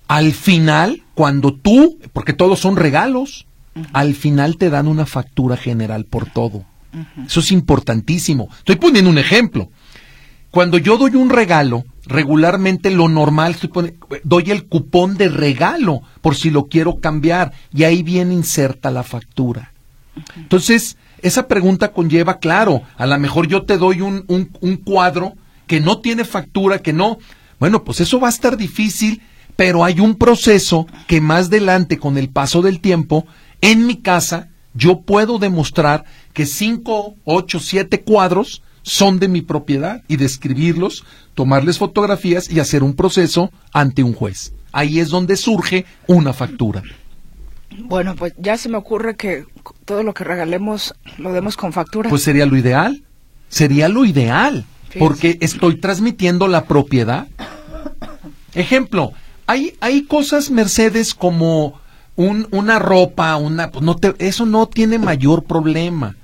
[0.09, 3.47] al final, cuando tú, porque todos son regalos,
[3.93, 6.65] al final te dan una factura general por todo.
[7.27, 8.49] Eso es importantísimo.
[8.59, 9.71] Estoy poniendo un ejemplo.
[10.57, 13.57] Cuando yo doy un regalo, regularmente lo normal,
[14.25, 19.03] doy el cupón de regalo por si lo quiero cambiar y ahí viene inserta la
[19.03, 19.75] factura.
[20.35, 25.35] Entonces, esa pregunta conlleva, claro, a lo mejor yo te doy un, un, un cuadro
[25.67, 27.19] que no tiene factura, que no.
[27.61, 29.21] Bueno, pues eso va a estar difícil,
[29.57, 33.27] pero hay un proceso que más adelante, con el paso del tiempo,
[33.61, 40.03] en mi casa, yo puedo demostrar que cinco, ocho, siete cuadros son de mi propiedad
[40.07, 44.53] y describirlos, tomarles fotografías y hacer un proceso ante un juez.
[44.71, 46.85] Ahí es donde surge una factura.
[47.81, 49.45] Bueno, pues ya se me ocurre que
[49.85, 52.09] todo lo que regalemos lo demos con factura.
[52.09, 53.03] Pues sería lo ideal.
[53.49, 54.65] Sería lo ideal.
[54.99, 57.27] Porque estoy transmitiendo la propiedad.
[58.55, 59.13] Ejemplo,
[59.49, 61.81] hay, hay cosas, Mercedes, como
[62.15, 66.15] un, una ropa, una, pues no eso no tiene mayor problema.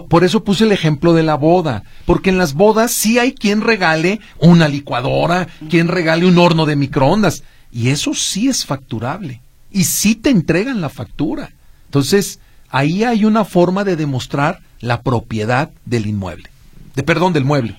[0.00, 3.60] Por eso puse el ejemplo de la boda, porque en las bodas sí hay quien
[3.60, 9.84] regale una licuadora, quien regale un horno de microondas, y eso sí es facturable, y
[9.84, 11.50] sí te entregan la factura.
[11.86, 16.48] Entonces, ahí hay una forma de demostrar la propiedad del inmueble,
[16.94, 17.76] de perdón, del mueble.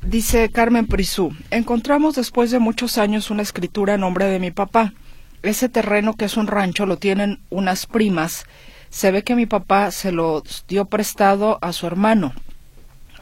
[0.00, 4.94] Dice Carmen Prisú, encontramos después de muchos años una escritura a nombre de mi papá.
[5.42, 8.44] Ese terreno que es un rancho lo tienen unas primas
[8.92, 12.34] se ve que mi papá se lo dio prestado a su hermano.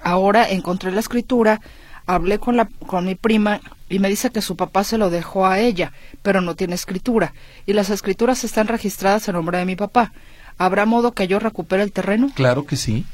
[0.02, 1.60] Ahora encontré la escritura,
[2.06, 5.46] hablé con, la, con mi prima y me dice que su papá se lo dejó
[5.46, 7.34] a ella, pero no tiene escritura,
[7.66, 10.12] y las escrituras están registradas en nombre de mi papá.
[10.58, 12.30] ¿Habrá modo que yo recupere el terreno?
[12.34, 13.06] Claro que sí,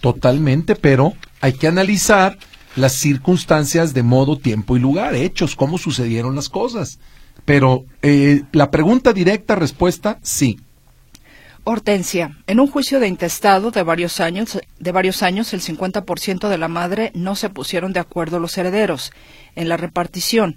[0.00, 2.38] totalmente, pero hay que analizar
[2.76, 7.00] las circunstancias de modo, tiempo y lugar, hechos, cómo sucedieron las cosas.
[7.44, 10.60] Pero eh, la pregunta directa, respuesta, sí.
[11.70, 16.56] Hortensia, en un juicio de intestado de varios años, de varios años el 50% de
[16.56, 19.12] la madre no se pusieron de acuerdo los herederos
[19.54, 20.56] en la repartición.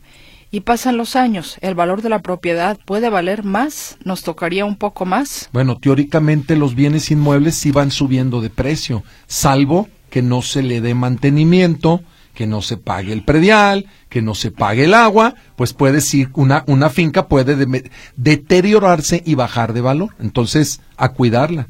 [0.51, 4.77] Y pasan los años, el valor de la propiedad puede valer más, nos tocaría un
[4.77, 5.49] poco más.
[5.51, 10.79] Bueno, teóricamente los bienes inmuebles sí van subiendo de precio, salvo que no se le
[10.79, 15.73] dé mantenimiento, que no se pague el predial, que no se pague el agua, pues
[15.73, 17.83] puede decir, una, una finca puede
[18.15, 20.15] deteriorarse y bajar de valor.
[20.19, 21.67] Entonces, a cuidarla.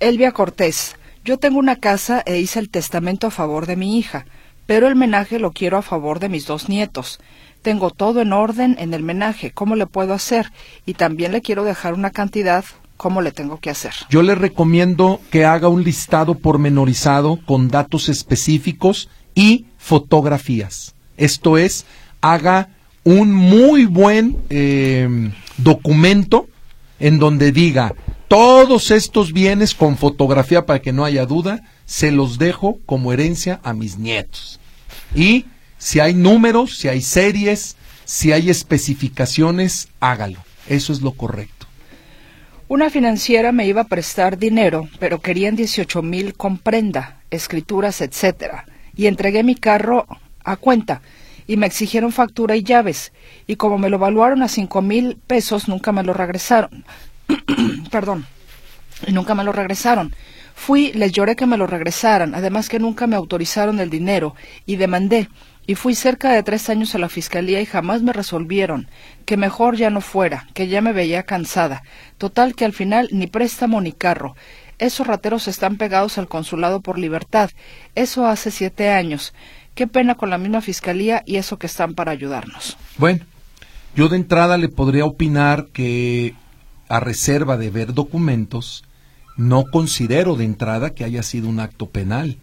[0.00, 4.26] Elvia Cortés, yo tengo una casa e hice el testamento a favor de mi hija,
[4.66, 7.20] pero el menaje lo quiero a favor de mis dos nietos.
[7.62, 10.50] Tengo todo en orden en el menaje, ¿cómo le puedo hacer?
[10.84, 12.64] Y también le quiero dejar una cantidad
[13.02, 13.92] ¿Cómo le tengo que hacer?
[14.10, 20.94] Yo le recomiendo que haga un listado pormenorizado con datos específicos y fotografías.
[21.16, 21.84] Esto es,
[22.20, 22.68] haga
[23.04, 26.48] un muy buen eh, documento
[26.98, 27.94] en donde diga
[28.28, 33.60] todos estos bienes con fotografía para que no haya duda, se los dejo como herencia
[33.62, 34.58] a mis nietos.
[35.14, 40.38] Y si hay números, si hay series, si hay especificaciones, hágalo.
[40.68, 41.66] Eso es lo correcto.
[42.68, 48.64] Una financiera me iba a prestar dinero, pero querían 18 mil con prenda, escrituras, etcétera
[48.96, 50.06] y entregué mi carro
[50.44, 51.02] a cuenta
[51.46, 53.12] y me exigieron factura y llaves
[53.46, 56.84] y como me lo evaluaron a cinco mil pesos nunca me lo regresaron.
[57.90, 58.26] Perdón.
[59.08, 60.14] Nunca me lo regresaron.
[60.54, 64.76] Fui, les lloré que me lo regresaran, además que nunca me autorizaron el dinero y
[64.76, 65.28] demandé.
[65.66, 68.88] Y fui cerca de tres años a la fiscalía y jamás me resolvieron
[69.26, 71.82] que mejor ya no fuera, que ya me veía cansada.
[72.18, 74.34] Total que al final ni préstamo ni carro.
[74.82, 77.50] Esos rateros están pegados al consulado por libertad.
[77.94, 79.32] Eso hace siete años.
[79.76, 82.76] Qué pena con la misma fiscalía y eso que están para ayudarnos.
[82.98, 83.24] Bueno,
[83.94, 86.34] yo de entrada le podría opinar que
[86.88, 88.82] a reserva de ver documentos,
[89.36, 92.38] no considero de entrada que haya sido un acto penal,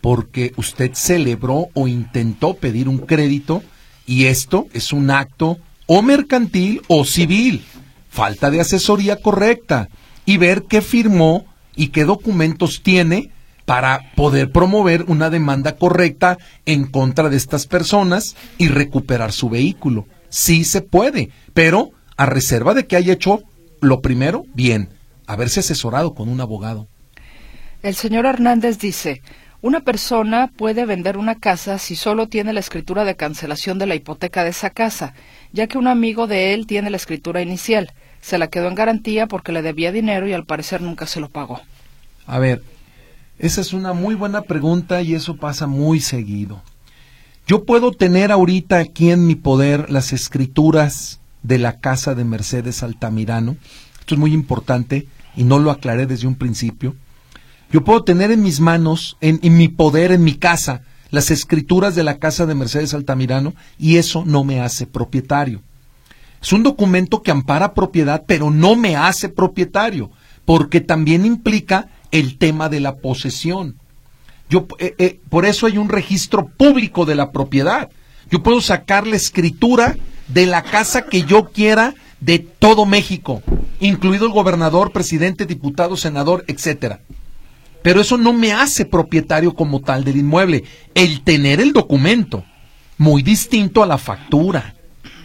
[0.00, 3.62] porque usted celebró o intentó pedir un crédito
[4.04, 7.64] y esto es un acto o mercantil o civil.
[8.10, 9.88] Falta de asesoría correcta
[10.26, 13.30] y ver qué firmó y qué documentos tiene
[13.64, 20.06] para poder promover una demanda correcta en contra de estas personas y recuperar su vehículo.
[20.28, 23.42] Sí se puede, pero a reserva de que haya hecho
[23.80, 24.90] lo primero bien,
[25.26, 26.88] haberse asesorado con un abogado.
[27.82, 29.22] El señor Hernández dice,
[29.60, 33.94] una persona puede vender una casa si solo tiene la escritura de cancelación de la
[33.94, 35.14] hipoteca de esa casa,
[35.52, 37.92] ya que un amigo de él tiene la escritura inicial
[38.24, 41.28] se la quedó en garantía porque le debía dinero y al parecer nunca se lo
[41.28, 41.60] pagó.
[42.26, 42.62] A ver,
[43.38, 46.62] esa es una muy buena pregunta y eso pasa muy seguido.
[47.46, 52.82] Yo puedo tener ahorita aquí en mi poder las escrituras de la casa de Mercedes
[52.82, 53.58] Altamirano.
[54.00, 55.06] Esto es muy importante
[55.36, 56.96] y no lo aclaré desde un principio.
[57.70, 61.94] Yo puedo tener en mis manos, en, en mi poder, en mi casa, las escrituras
[61.94, 65.60] de la casa de Mercedes Altamirano y eso no me hace propietario.
[66.44, 70.10] Es un documento que ampara propiedad, pero no me hace propietario,
[70.44, 73.76] porque también implica el tema de la posesión.
[74.50, 77.88] Yo, eh, eh, por eso hay un registro público de la propiedad.
[78.30, 79.96] Yo puedo sacar la escritura
[80.28, 83.42] de la casa que yo quiera de todo México,
[83.80, 87.00] incluido el gobernador, presidente, diputado, senador, etcétera.
[87.82, 90.64] Pero eso no me hace propietario como tal del inmueble.
[90.94, 92.44] El tener el documento,
[92.98, 94.74] muy distinto a la factura.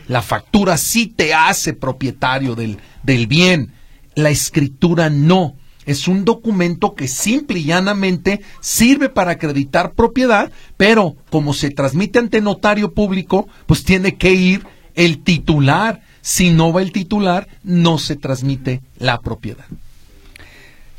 [0.10, 3.74] La factura sí te hace propietario del, del bien.
[4.16, 11.16] La escritura no es un documento que simple y llanamente sirve para acreditar propiedad, pero
[11.30, 16.02] como se transmite ante notario público, pues tiene que ir el titular.
[16.22, 19.66] Si no va el titular, no se transmite la propiedad.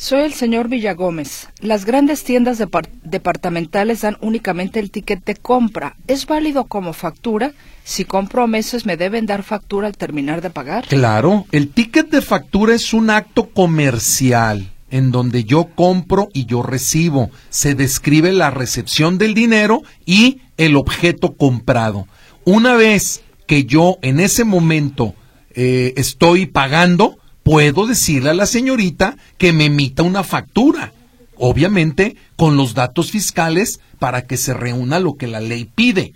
[0.00, 1.48] Soy el señor Villagómez.
[1.60, 2.56] Las grandes tiendas
[3.02, 5.94] departamentales dan únicamente el ticket de compra.
[6.06, 7.52] ¿Es válido como factura?
[7.84, 10.86] Si compro meses, ¿me deben dar factura al terminar de pagar?
[10.86, 16.62] Claro, el ticket de factura es un acto comercial en donde yo compro y yo
[16.62, 17.30] recibo.
[17.50, 22.08] Se describe la recepción del dinero y el objeto comprado.
[22.46, 25.14] Una vez que yo en ese momento
[25.50, 27.18] eh, estoy pagando,
[27.50, 30.92] puedo decirle a la señorita que me emita una factura.
[31.36, 36.12] Obviamente con los datos fiscales para que se reúna lo que la ley pide.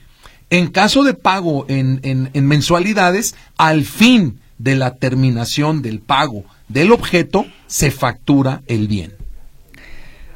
[0.49, 6.92] En caso de pago en, en mensualidades, al fin de la terminación del pago del
[6.92, 9.14] objeto, se factura el bien.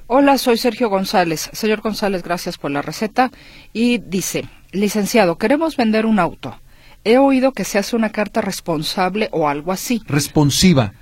[0.08, 1.48] Hola, soy Sergio González.
[1.52, 3.30] Señor González, gracias por la receta.
[3.72, 6.58] Y dice, licenciado, queremos vender un auto.
[7.04, 10.02] He oído que se hace una carta responsable o algo así.
[10.06, 10.92] Responsiva.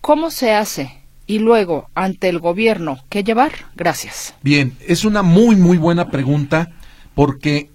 [0.00, 1.00] ¿Cómo se hace?
[1.26, 3.52] Y luego, ante el gobierno, ¿qué llevar?
[3.74, 4.34] Gracias.
[4.42, 6.70] Bien, es una muy, muy buena pregunta
[7.14, 7.70] porque,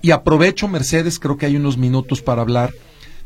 [0.00, 2.72] y aprovecho, Mercedes, creo que hay unos minutos para hablar.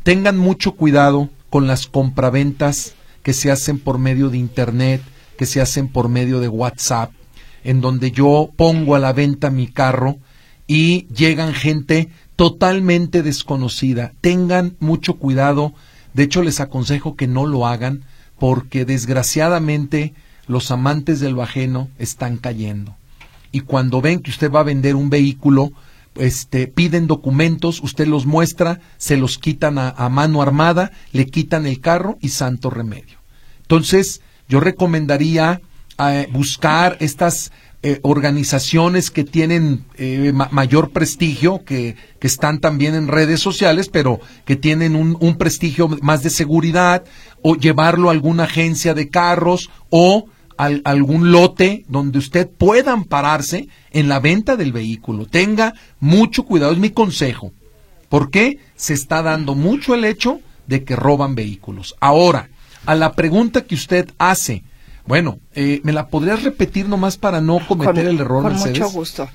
[0.03, 5.01] Tengan mucho cuidado con las compraventas que se hacen por medio de Internet,
[5.37, 7.11] que se hacen por medio de WhatsApp,
[7.63, 10.17] en donde yo pongo a la venta mi carro
[10.67, 14.13] y llegan gente totalmente desconocida.
[14.21, 15.73] Tengan mucho cuidado.
[16.13, 18.05] De hecho, les aconsejo que no lo hagan
[18.39, 20.13] porque desgraciadamente
[20.47, 22.95] los amantes del ajeno están cayendo.
[23.51, 25.73] Y cuando ven que usted va a vender un vehículo,
[26.15, 31.81] este, piden documentos, usted los muestra, se los quitan a, mano armada, le quitan el
[31.81, 33.17] carro y santo remedio.
[33.63, 35.59] Entonces, yo recomendaría
[35.99, 43.07] eh, buscar estas eh, organizaciones que tienen eh, mayor prestigio, que, que, están también en
[43.07, 47.05] redes sociales, pero que tienen un, un, prestigio más de seguridad,
[47.41, 54.09] o llevarlo a alguna agencia de carros, o algún lote donde usted pueda ampararse en
[54.09, 55.25] la venta del vehículo.
[55.25, 57.53] Tenga mucho cuidado, es mi consejo.
[58.09, 61.95] porque Se está dando mucho el hecho de que roban vehículos.
[62.01, 62.49] Ahora,
[62.85, 64.63] a la pregunta que usted hace,
[65.09, 69.27] bueno, eh, ¿me la podrías repetir nomás para no cometer el error, Con mucho gusto.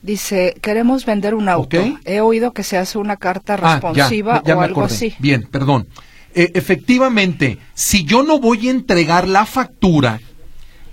[0.00, 1.78] Dice, queremos vender un auto.
[2.04, 5.14] He oído que se hace una carta ah, responsiva o algo así.
[5.18, 5.88] Bien, perdón.
[6.32, 10.20] Eh, efectivamente, si yo no voy a entregar la factura,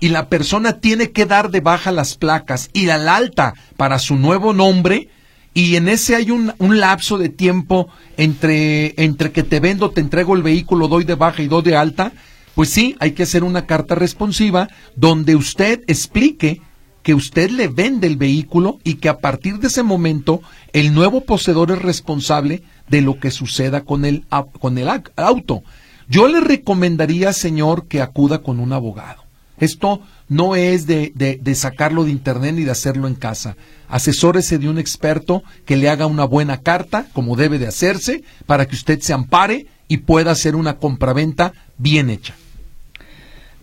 [0.00, 4.16] y la persona tiene que dar de baja las placas y al alta para su
[4.16, 5.10] nuevo nombre
[5.54, 10.00] y en ese hay un, un, lapso de tiempo entre, entre que te vendo, te
[10.00, 12.12] entrego el vehículo, doy de baja y doy de alta,
[12.54, 16.60] pues sí, hay que hacer una carta responsiva donde usted explique
[17.02, 20.40] que usted le vende el vehículo y que a partir de ese momento
[20.72, 24.24] el nuevo poseedor es responsable de lo que suceda con el,
[24.58, 25.62] con el auto.
[26.08, 29.22] Yo le recomendaría, señor, que acuda con un abogado.
[29.58, 33.56] Esto no es de, de, sacarlo de internet ni de hacerlo en casa.
[33.88, 38.66] Asesórese de un experto que le haga una buena carta, como debe de hacerse, para
[38.66, 42.34] que usted se ampare y pueda hacer una compraventa bien hecha.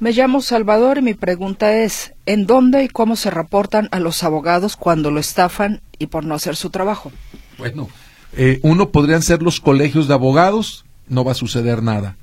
[0.02, 4.24] Me llamo Salvador y mi pregunta es, ¿en dónde y cómo se reportan a los
[4.24, 7.12] abogados cuando lo estafan y por no hacer su trabajo?
[7.60, 7.88] Bueno,
[8.34, 12.18] eh, uno podrían ser los colegios de abogados, no va a suceder nada.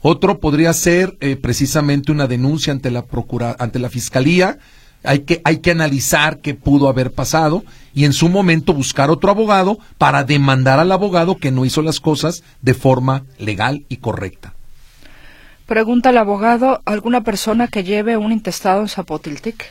[0.00, 4.58] Otro podría ser eh, precisamente una denuncia ante la procura, ante la fiscalía.
[5.02, 7.64] Hay que, hay que analizar qué pudo haber pasado
[7.94, 11.98] y en su momento buscar otro abogado para demandar al abogado que no hizo las
[11.98, 14.53] cosas de forma legal y correcta.
[15.66, 19.64] Pregunta el abogado, ¿alguna persona que lleve un intestado en Zapotiltic?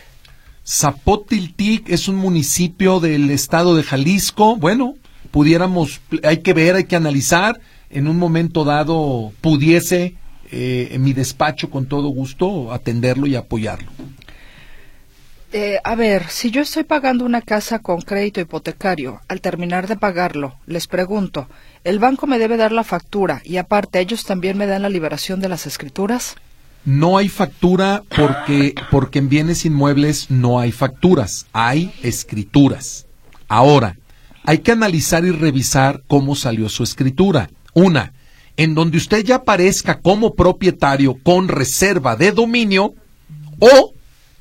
[0.66, 4.56] Zapotiltic es un municipio del estado de Jalisco.
[4.56, 4.96] Bueno,
[5.30, 7.62] pudiéramos, hay que ver, hay que analizar.
[7.92, 10.16] En un momento dado pudiese
[10.52, 13.92] eh, en mi despacho con todo gusto atenderlo y apoyarlo.
[15.56, 19.96] Eh, a ver, si yo estoy pagando una casa con crédito hipotecario, al terminar de
[19.96, 21.48] pagarlo, les pregunto,
[21.84, 25.42] ¿el banco me debe dar la factura y aparte ellos también me dan la liberación
[25.42, 26.36] de las escrituras?
[26.86, 33.06] No hay factura porque, porque en bienes inmuebles no hay facturas, hay escrituras.
[33.48, 33.98] Ahora,
[34.46, 37.52] hay que analizar y revisar cómo salió su escritura.
[37.76, 38.14] Una,
[38.58, 42.96] en donde usted ya aparezca como propietario con reserva de dominio
[43.60, 43.94] o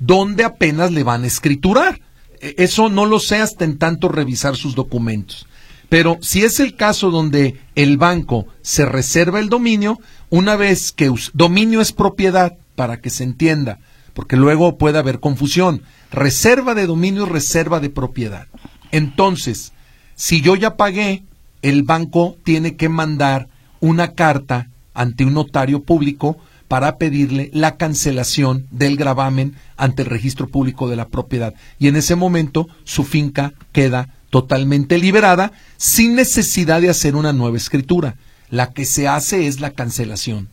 [0.05, 2.00] donde apenas le van a escriturar.
[2.40, 5.46] E, eso no lo sé hasta en tanto revisar sus documentos.
[5.88, 10.00] Pero si es el caso donde el banco se reserva el dominio,
[10.30, 13.78] una vez que dominio es propiedad, para que se entienda,
[14.14, 15.82] porque luego puede haber confusión.
[16.11, 18.46] Reserva de dominio, reserva de propiedad.
[18.90, 19.72] Entonces,
[20.14, 21.22] si yo ya pagué,
[21.61, 23.48] el banco tiene que mandar
[23.80, 26.38] una carta ante un notario público
[26.72, 31.52] para pedirle la cancelación del gravamen ante el registro público de la propiedad.
[31.78, 37.58] Y en ese momento su finca queda totalmente liberada sin necesidad de hacer una nueva
[37.58, 38.14] escritura.
[38.48, 40.48] La que se hace es la cancelación.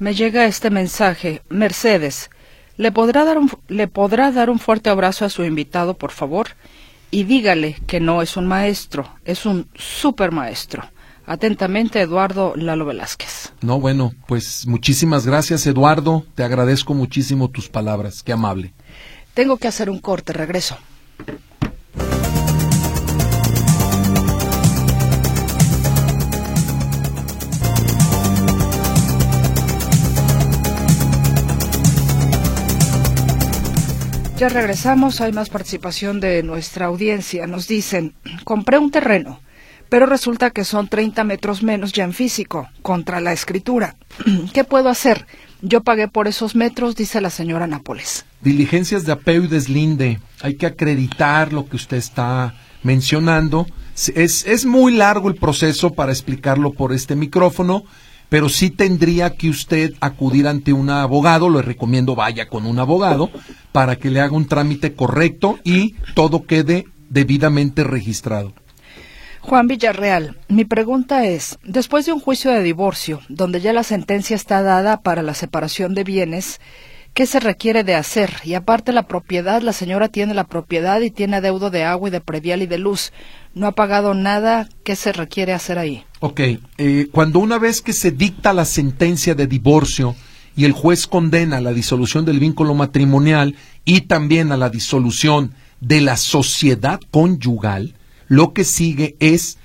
[0.00, 1.40] Me llega este mensaje.
[1.48, 2.28] Mercedes,
[2.76, 6.48] ¿le podrá dar un, ¿le podrá dar un fuerte abrazo a su invitado, por favor?
[7.12, 10.82] Y dígale que no es un maestro, es un supermaestro.
[11.26, 13.52] Atentamente, Eduardo Lalo Velázquez.
[13.60, 16.24] No, bueno, pues muchísimas gracias, Eduardo.
[16.34, 18.22] Te agradezco muchísimo tus palabras.
[18.22, 18.72] Qué amable.
[19.34, 20.76] Tengo que hacer un corte, regreso.
[34.36, 37.46] Ya regresamos, hay más participación de nuestra audiencia.
[37.46, 39.40] Nos dicen, compré un terreno
[39.92, 43.94] pero resulta que son 30 metros menos ya en físico, contra la escritura.
[44.54, 45.26] ¿Qué puedo hacer?
[45.60, 48.24] Yo pagué por esos metros, dice la señora Nápoles.
[48.40, 50.18] Diligencias de apeo y deslinde.
[50.40, 53.66] Hay que acreditar lo que usted está mencionando.
[54.14, 57.82] Es, es muy largo el proceso para explicarlo por este micrófono,
[58.30, 63.28] pero sí tendría que usted acudir ante un abogado, lo recomiendo vaya con un abogado,
[63.72, 68.54] para que le haga un trámite correcto y todo quede debidamente registrado.
[69.42, 74.36] Juan Villarreal, mi pregunta es, después de un juicio de divorcio, donde ya la sentencia
[74.36, 76.60] está dada para la separación de bienes,
[77.12, 78.32] ¿qué se requiere de hacer?
[78.44, 82.12] Y aparte la propiedad, la señora tiene la propiedad y tiene deudo de agua y
[82.12, 83.12] de predial y de luz.
[83.52, 86.04] No ha pagado nada, ¿qué se requiere hacer ahí?
[86.20, 86.40] Ok,
[86.78, 90.14] eh, cuando una vez que se dicta la sentencia de divorcio
[90.54, 96.00] y el juez condena la disolución del vínculo matrimonial y también a la disolución de
[96.00, 97.96] la sociedad conyugal,
[98.32, 99.58] lo que sigue es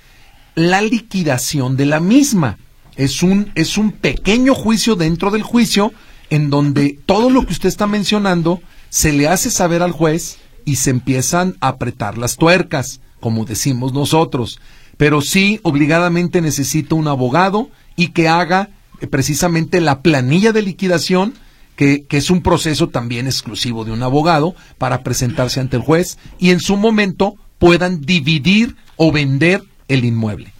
[0.54, 2.58] la liquidación de la misma.
[2.96, 5.90] Es un, es un pequeño juicio dentro del juicio
[6.28, 8.60] en donde todo lo que usted está mencionando
[8.90, 13.94] se le hace saber al juez y se empiezan a apretar las tuercas, como decimos
[13.94, 14.60] nosotros.
[14.98, 18.68] Pero sí, obligadamente necesita un abogado y que haga
[19.00, 21.32] eh, precisamente la planilla de liquidación,
[21.74, 26.18] que, que, es un proceso también exclusivo de un abogado para presentarse ante el juez
[26.38, 30.52] y en su momento puedan dividir o vender el inmueble.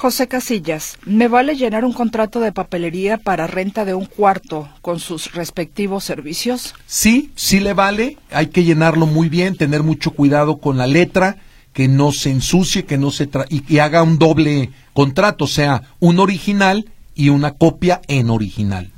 [0.00, 4.98] José Casillas, ¿me vale llenar un contrato de papelería para renta de un cuarto con
[4.98, 6.74] sus respectivos servicios?
[6.86, 8.16] Sí, sí le vale.
[8.30, 11.36] Hay que llenarlo muy bien, tener mucho cuidado con la letra,
[11.74, 15.82] que no se ensucie, que no se y que haga un doble contrato, o sea,
[15.98, 18.90] un original y una copia en original.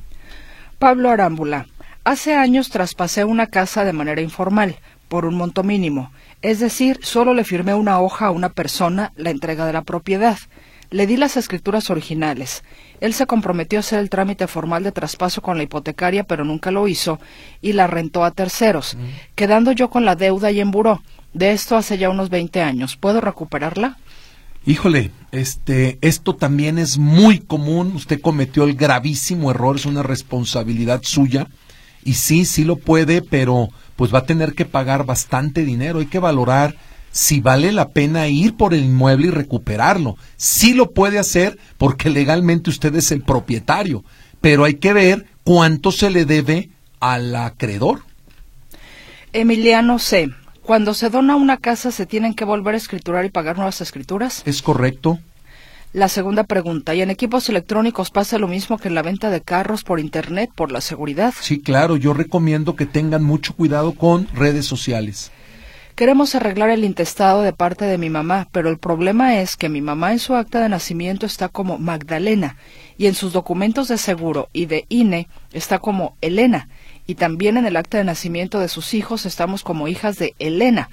[0.78, 1.66] Pablo Arámbula,
[2.04, 4.76] hace años traspasé una casa de manera informal
[5.12, 6.10] por un monto mínimo
[6.40, 10.38] es decir, solo le firmé una hoja a una persona la entrega de la propiedad.
[10.90, 12.64] Le di las escrituras originales.
[13.00, 16.70] Él se comprometió a hacer el trámite formal de traspaso con la hipotecaria, pero nunca
[16.70, 17.20] lo hizo,
[17.60, 18.96] y la rentó a terceros,
[19.34, 21.02] quedando yo con la deuda y en buró.
[21.32, 22.96] De esto hace ya unos 20 años.
[22.96, 23.98] ¿Puedo recuperarla?
[24.66, 27.92] Híjole, este, esto también es muy común.
[27.94, 31.46] Usted cometió el gravísimo error, es una responsabilidad suya.
[32.04, 33.70] Y sí, sí lo puede, pero
[34.02, 36.00] pues va a tener que pagar bastante dinero.
[36.00, 36.74] Hay que valorar
[37.12, 40.16] si vale la pena ir por el inmueble y recuperarlo.
[40.36, 44.02] Sí lo puede hacer porque legalmente usted es el propietario,
[44.40, 48.00] pero hay que ver cuánto se le debe al acreedor.
[49.32, 50.30] Emiliano C.
[50.62, 54.42] Cuando se dona una casa, ¿se tienen que volver a escriturar y pagar nuevas escrituras?
[54.46, 55.20] Es correcto.
[55.92, 59.42] La segunda pregunta, ¿y en equipos electrónicos pasa lo mismo que en la venta de
[59.42, 61.34] carros por Internet por la seguridad?
[61.38, 65.30] Sí, claro, yo recomiendo que tengan mucho cuidado con redes sociales.
[65.94, 69.82] Queremos arreglar el intestado de parte de mi mamá, pero el problema es que mi
[69.82, 72.56] mamá en su acta de nacimiento está como Magdalena
[72.96, 76.68] y en sus documentos de seguro y de INE está como Elena
[77.06, 80.88] y también en el acta de nacimiento de sus hijos estamos como hijas de Elena.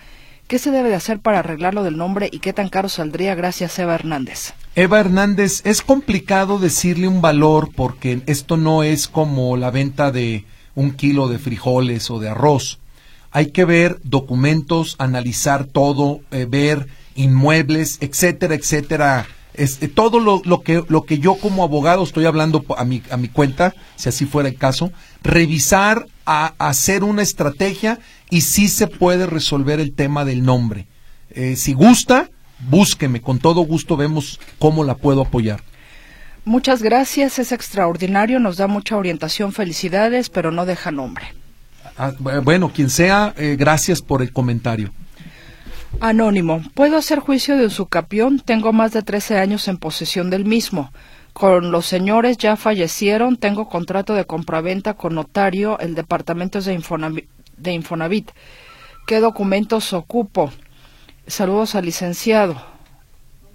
[0.49, 3.35] ¿Qué se debe de hacer para arreglarlo del nombre y qué tan caro saldría?
[3.35, 4.53] Gracias, Eva Hernández.
[4.73, 10.45] Eva Hernández, es complicado decirle un valor porque esto no es como la venta de
[10.73, 12.79] un kilo de frijoles o de arroz.
[13.29, 19.27] Hay que ver documentos, analizar todo, eh, ver inmuebles, etcétera, etcétera.
[19.59, 23.17] Este, todo lo, lo, que, lo que yo como abogado estoy hablando a mi, a
[23.17, 27.99] mi cuenta, si así fuera el caso, revisar, a, hacer una estrategia
[28.29, 30.87] y sí se puede resolver el tema del nombre.
[31.31, 32.29] Eh, si gusta,
[32.69, 35.61] búsqueme, con todo gusto vemos cómo la puedo apoyar.
[36.45, 41.33] Muchas gracias, es extraordinario, nos da mucha orientación, felicidades, pero no deja nombre.
[41.97, 44.93] Ah, bueno, quien sea, eh, gracias por el comentario.
[45.99, 48.39] Anónimo, ¿puedo hacer juicio de usucapión?
[48.39, 50.91] Tengo más de 13 años en posesión del mismo.
[51.33, 57.27] Con los señores ya fallecieron, tengo contrato de compraventa con notario, el departamento es de
[57.57, 58.31] de Infonavit.
[59.07, 60.51] ¿Qué documentos ocupo?
[61.27, 62.61] Saludos al licenciado.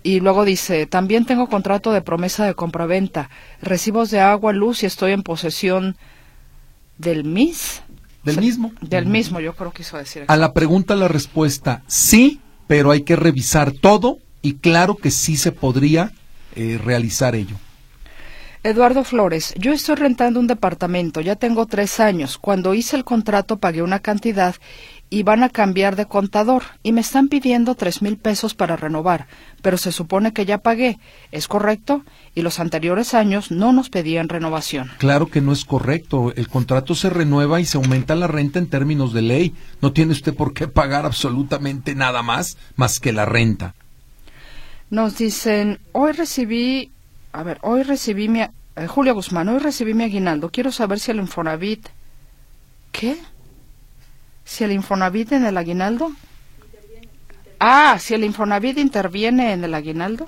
[0.03, 3.31] Y luego dice, también tengo contrato de promesa de compraventa,
[3.63, 5.97] recibos de agua, luz y estoy en posesión
[6.99, 7.83] del MIS.
[8.25, 8.73] Del mismo.
[8.81, 10.25] Del mismo, yo creo que hizo decir.
[10.29, 15.37] A la pregunta la respuesta, sí, pero hay que revisar todo y claro que sí
[15.37, 16.13] se podría
[16.57, 17.57] eh, realizar ello.
[18.63, 22.39] Eduardo Flores, yo estoy rentando un departamento, ya tengo tres años.
[22.39, 24.55] Cuando hice el contrato pagué una cantidad
[25.11, 29.27] y van a cambiar de contador y me están pidiendo tres mil pesos para renovar,
[29.63, 30.99] pero se supone que ya pagué.
[31.31, 32.05] ¿Es correcto?
[32.35, 34.91] Y los anteriores años no nos pedían renovación.
[34.99, 36.33] Claro que no es correcto.
[36.35, 39.55] El contrato se renueva y se aumenta la renta en términos de ley.
[39.81, 43.75] No tiene usted por qué pagar absolutamente nada más más que la renta.
[44.91, 46.91] Nos dicen, hoy recibí
[47.35, 48.43] a ver, hoy recibí mi...
[48.43, 50.51] Eh, Julio Guzmán, hoy recibí mi aguinaldo.
[50.51, 51.89] Quiero saber si el Infonavit...
[52.93, 53.17] ¿Qué?
[54.45, 56.13] ¿Si el Infonavit en el aguinaldo?
[57.59, 60.27] Ah, si el Infonavit interviene en el aguinaldo.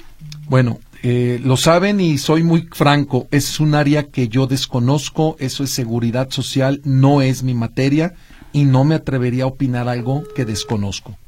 [0.48, 5.64] Bueno, eh, lo saben y soy muy franco, es un área que yo desconozco, eso
[5.64, 8.14] es seguridad social, no es mi materia
[8.52, 11.18] y no me atrevería a opinar algo que desconozco.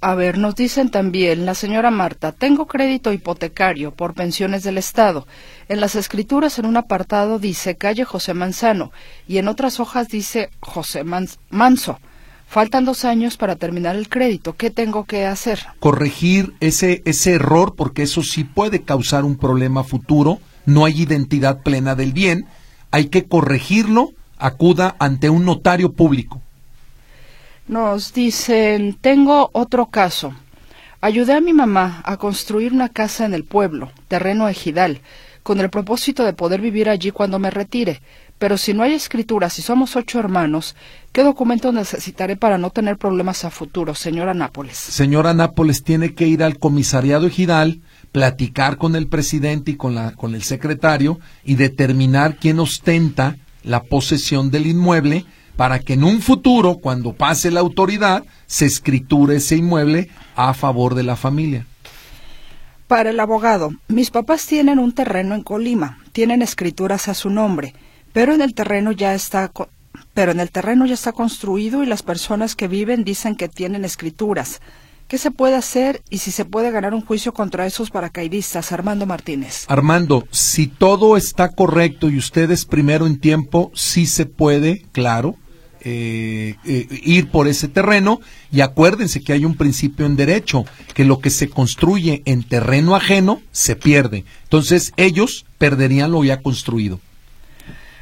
[0.00, 5.26] A ver, nos dicen también, la señora Marta, tengo crédito hipotecario por pensiones del Estado.
[5.68, 8.92] En las escrituras en un apartado dice calle José Manzano
[9.26, 11.98] y en otras hojas dice José Manso.
[12.46, 14.54] Faltan dos años para terminar el crédito.
[14.54, 15.66] ¿Qué tengo que hacer?
[15.80, 20.38] Corregir ese, ese error porque eso sí puede causar un problema futuro.
[20.64, 22.46] No hay identidad plena del bien.
[22.92, 24.10] Hay que corregirlo.
[24.38, 26.40] Acuda ante un notario público.
[27.68, 30.32] Nos dicen, tengo otro caso.
[31.02, 35.02] Ayudé a mi mamá a construir una casa en el pueblo, terreno ejidal,
[35.42, 38.00] con el propósito de poder vivir allí cuando me retire.
[38.38, 40.76] Pero si no hay escrituras y somos ocho hermanos,
[41.12, 44.78] ¿qué documentos necesitaré para no tener problemas a futuro, señora Nápoles?
[44.78, 47.80] Señora Nápoles, tiene que ir al comisariado ejidal,
[48.12, 53.82] platicar con el presidente y con, la, con el secretario y determinar quién ostenta la
[53.82, 55.26] posesión del inmueble
[55.58, 60.94] para que en un futuro, cuando pase la autoridad, se escriture ese inmueble a favor
[60.94, 61.66] de la familia.
[62.86, 67.74] Para el abogado, mis papás tienen un terreno en Colima, tienen escrituras a su nombre,
[68.12, 69.50] pero en el terreno ya está
[70.14, 73.84] pero en el terreno ya está construido y las personas que viven dicen que tienen
[73.84, 74.60] escrituras.
[75.08, 78.70] ¿Qué se puede hacer y si se puede ganar un juicio contra esos paracaidistas?
[78.70, 79.64] Armando Martínez.
[79.66, 85.34] Armando, si todo está correcto y ustedes primero en tiempo, sí se puede, claro,
[85.88, 88.20] eh, eh, ir por ese terreno
[88.52, 90.64] y acuérdense que hay un principio en derecho,
[90.94, 94.24] que lo que se construye en terreno ajeno se pierde.
[94.44, 97.00] Entonces ellos perderían lo ya construido.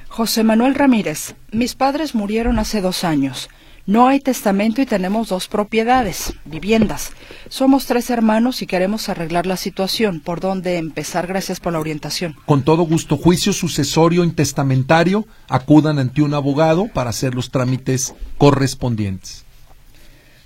[0.08, 3.48] José Manuel Ramírez, mis padres murieron hace dos años.
[3.86, 7.12] No hay testamento y tenemos dos propiedades, viviendas.
[7.48, 10.18] Somos tres hermanos y queremos arreglar la situación.
[10.18, 11.28] ¿Por dónde empezar?
[11.28, 12.34] Gracias por la orientación.
[12.46, 19.44] Con todo gusto, juicio sucesorio intestamentario, acudan ante un abogado para hacer los trámites correspondientes.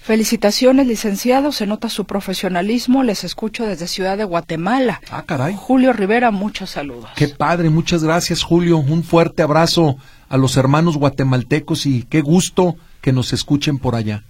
[0.02, 1.50] Felicitaciones, licenciado.
[1.50, 3.02] Se nota su profesionalismo.
[3.02, 5.00] Les escucho desde Ciudad de Guatemala.
[5.10, 5.54] Ah, caray.
[5.56, 7.08] Julio Rivera, muchos saludos.
[7.16, 8.76] Qué padre, muchas gracias, Julio.
[8.76, 9.96] Un fuerte abrazo
[10.28, 14.24] a los hermanos guatemaltecos y qué gusto que nos escuchen por allá.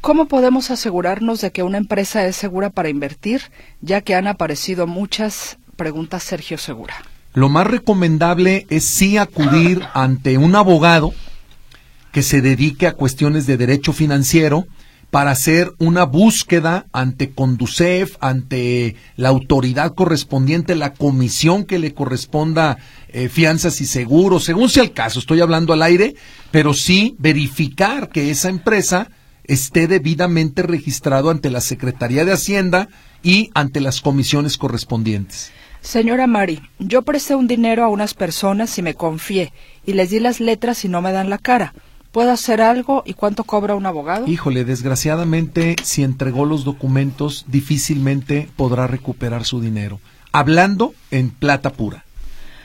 [0.00, 3.42] ¿Cómo podemos asegurarnos de que una empresa es segura para invertir,
[3.82, 6.94] ya que han aparecido muchas preguntas, Sergio Segura?
[7.34, 11.12] Lo más recomendable es sí acudir ante un abogado
[12.12, 14.66] que se dedique a cuestiones de derecho financiero,
[15.10, 22.78] para hacer una búsqueda ante Conducef, ante la autoridad correspondiente, la comisión que le corresponda
[23.08, 26.14] eh, fianzas y seguros, según sea el caso, estoy hablando al aire,
[26.50, 29.10] pero sí verificar que esa empresa
[29.44, 32.88] esté debidamente registrado ante la Secretaría de Hacienda
[33.22, 35.50] y ante las comisiones correspondientes.
[35.80, 39.52] Señora Mari, yo presté un dinero a unas personas y me confié,
[39.84, 41.74] y les di las letras y no me dan la cara.
[42.12, 44.26] ¿Puedo hacer algo y cuánto cobra un abogado?
[44.26, 50.00] Híjole, desgraciadamente, si entregó los documentos, difícilmente podrá recuperar su dinero.
[50.32, 52.04] Hablando en plata pura.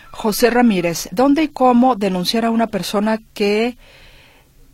[0.10, 3.78] José Ramírez, ¿dónde y cómo denunciar a una persona que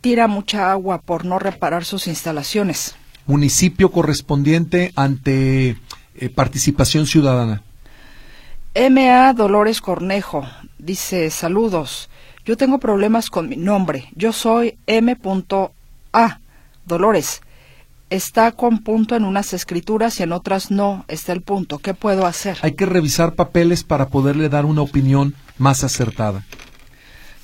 [0.00, 2.94] tira mucha agua por no reparar sus instalaciones?
[3.26, 5.76] Municipio correspondiente ante
[6.14, 7.62] eh, participación ciudadana.
[8.74, 10.46] MA Dolores Cornejo
[10.78, 12.08] dice saludos.
[12.44, 14.08] Yo tengo problemas con mi nombre.
[14.16, 16.40] Yo soy M.A.
[16.84, 17.40] Dolores.
[18.10, 21.78] Está con punto en unas escrituras y en otras no está el punto.
[21.78, 22.58] ¿Qué puedo hacer?
[22.62, 26.44] Hay que revisar papeles para poderle dar una opinión más acertada.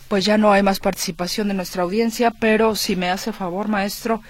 [0.09, 4.21] Pues ya no hay más participación de nuestra audiencia, pero si me hace favor, maestro,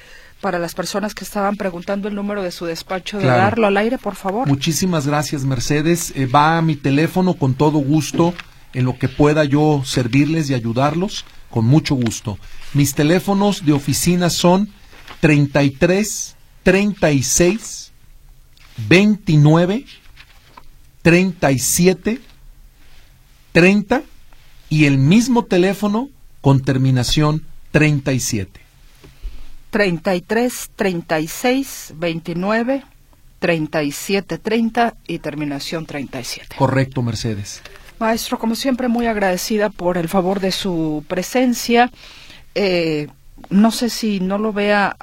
[0.41, 3.99] para las personas que estaban preguntando el número de su despacho, de darlo al aire,
[3.99, 4.47] por favor.
[4.47, 6.13] Muchísimas gracias, Mercedes.
[6.15, 8.35] Eh, va a mi teléfono con todo gusto
[8.75, 12.39] en lo que pueda yo servirles y ayudarlos, con mucho gusto.
[12.75, 14.71] Mis teléfonos de oficina son
[15.21, 17.93] 33 36
[18.89, 19.85] 29
[21.03, 22.21] 37
[23.53, 24.03] 30
[24.69, 26.11] y el mismo teléfono
[26.41, 28.61] con terminación 37.
[29.71, 32.85] 33 36 29
[33.39, 36.57] 37 30 y terminación 37.
[36.57, 37.63] Correcto, Mercedes.
[37.99, 41.91] Maestro, como siempre, muy agradecida por el favor de su presencia.
[42.55, 43.09] Eh,
[43.51, 44.97] no sé si no lo vea,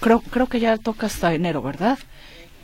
[0.00, 1.98] creo, creo que ya toca hasta enero, ¿verdad?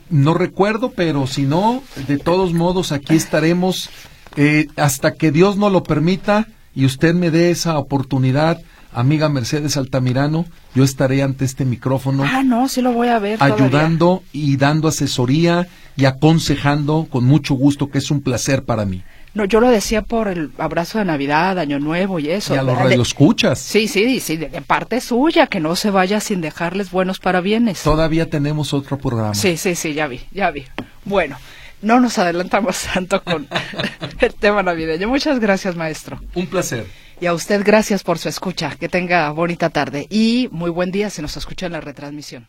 [0.09, 3.89] No recuerdo, pero si no, de todos modos aquí estaremos
[4.35, 8.61] eh, hasta que Dios nos lo permita y usted me dé esa oportunidad,
[8.93, 12.23] amiga Mercedes Altamirano, yo estaré ante este micrófono.
[12.23, 13.41] Ah, no, sí lo voy a ver.
[13.41, 19.03] Ayudando y dando asesoría y aconsejando con mucho gusto, que es un placer para mí.
[19.35, 22.55] No, yo lo decía por el abrazo de Navidad, Año Nuevo y eso.
[22.55, 23.59] Y a los escuchas.
[23.59, 27.83] Sí, sí, sí, de, parte suya, que no se vaya sin dejarles buenos parabienes.
[27.83, 29.35] Todavía tenemos otro programa.
[29.35, 30.63] Sí, sí, sí, ya vi, ya vi.
[31.03, 31.37] Bueno,
[31.81, 33.45] no nos adelantamos tanto con
[34.21, 35.09] el tema navideño.
[35.09, 36.21] Muchas gracias, maestro.
[36.33, 36.87] Un placer.
[37.19, 38.77] Y a usted gracias por su escucha.
[38.79, 42.47] Que tenga bonita tarde y muy buen día si nos escucha en la retransmisión.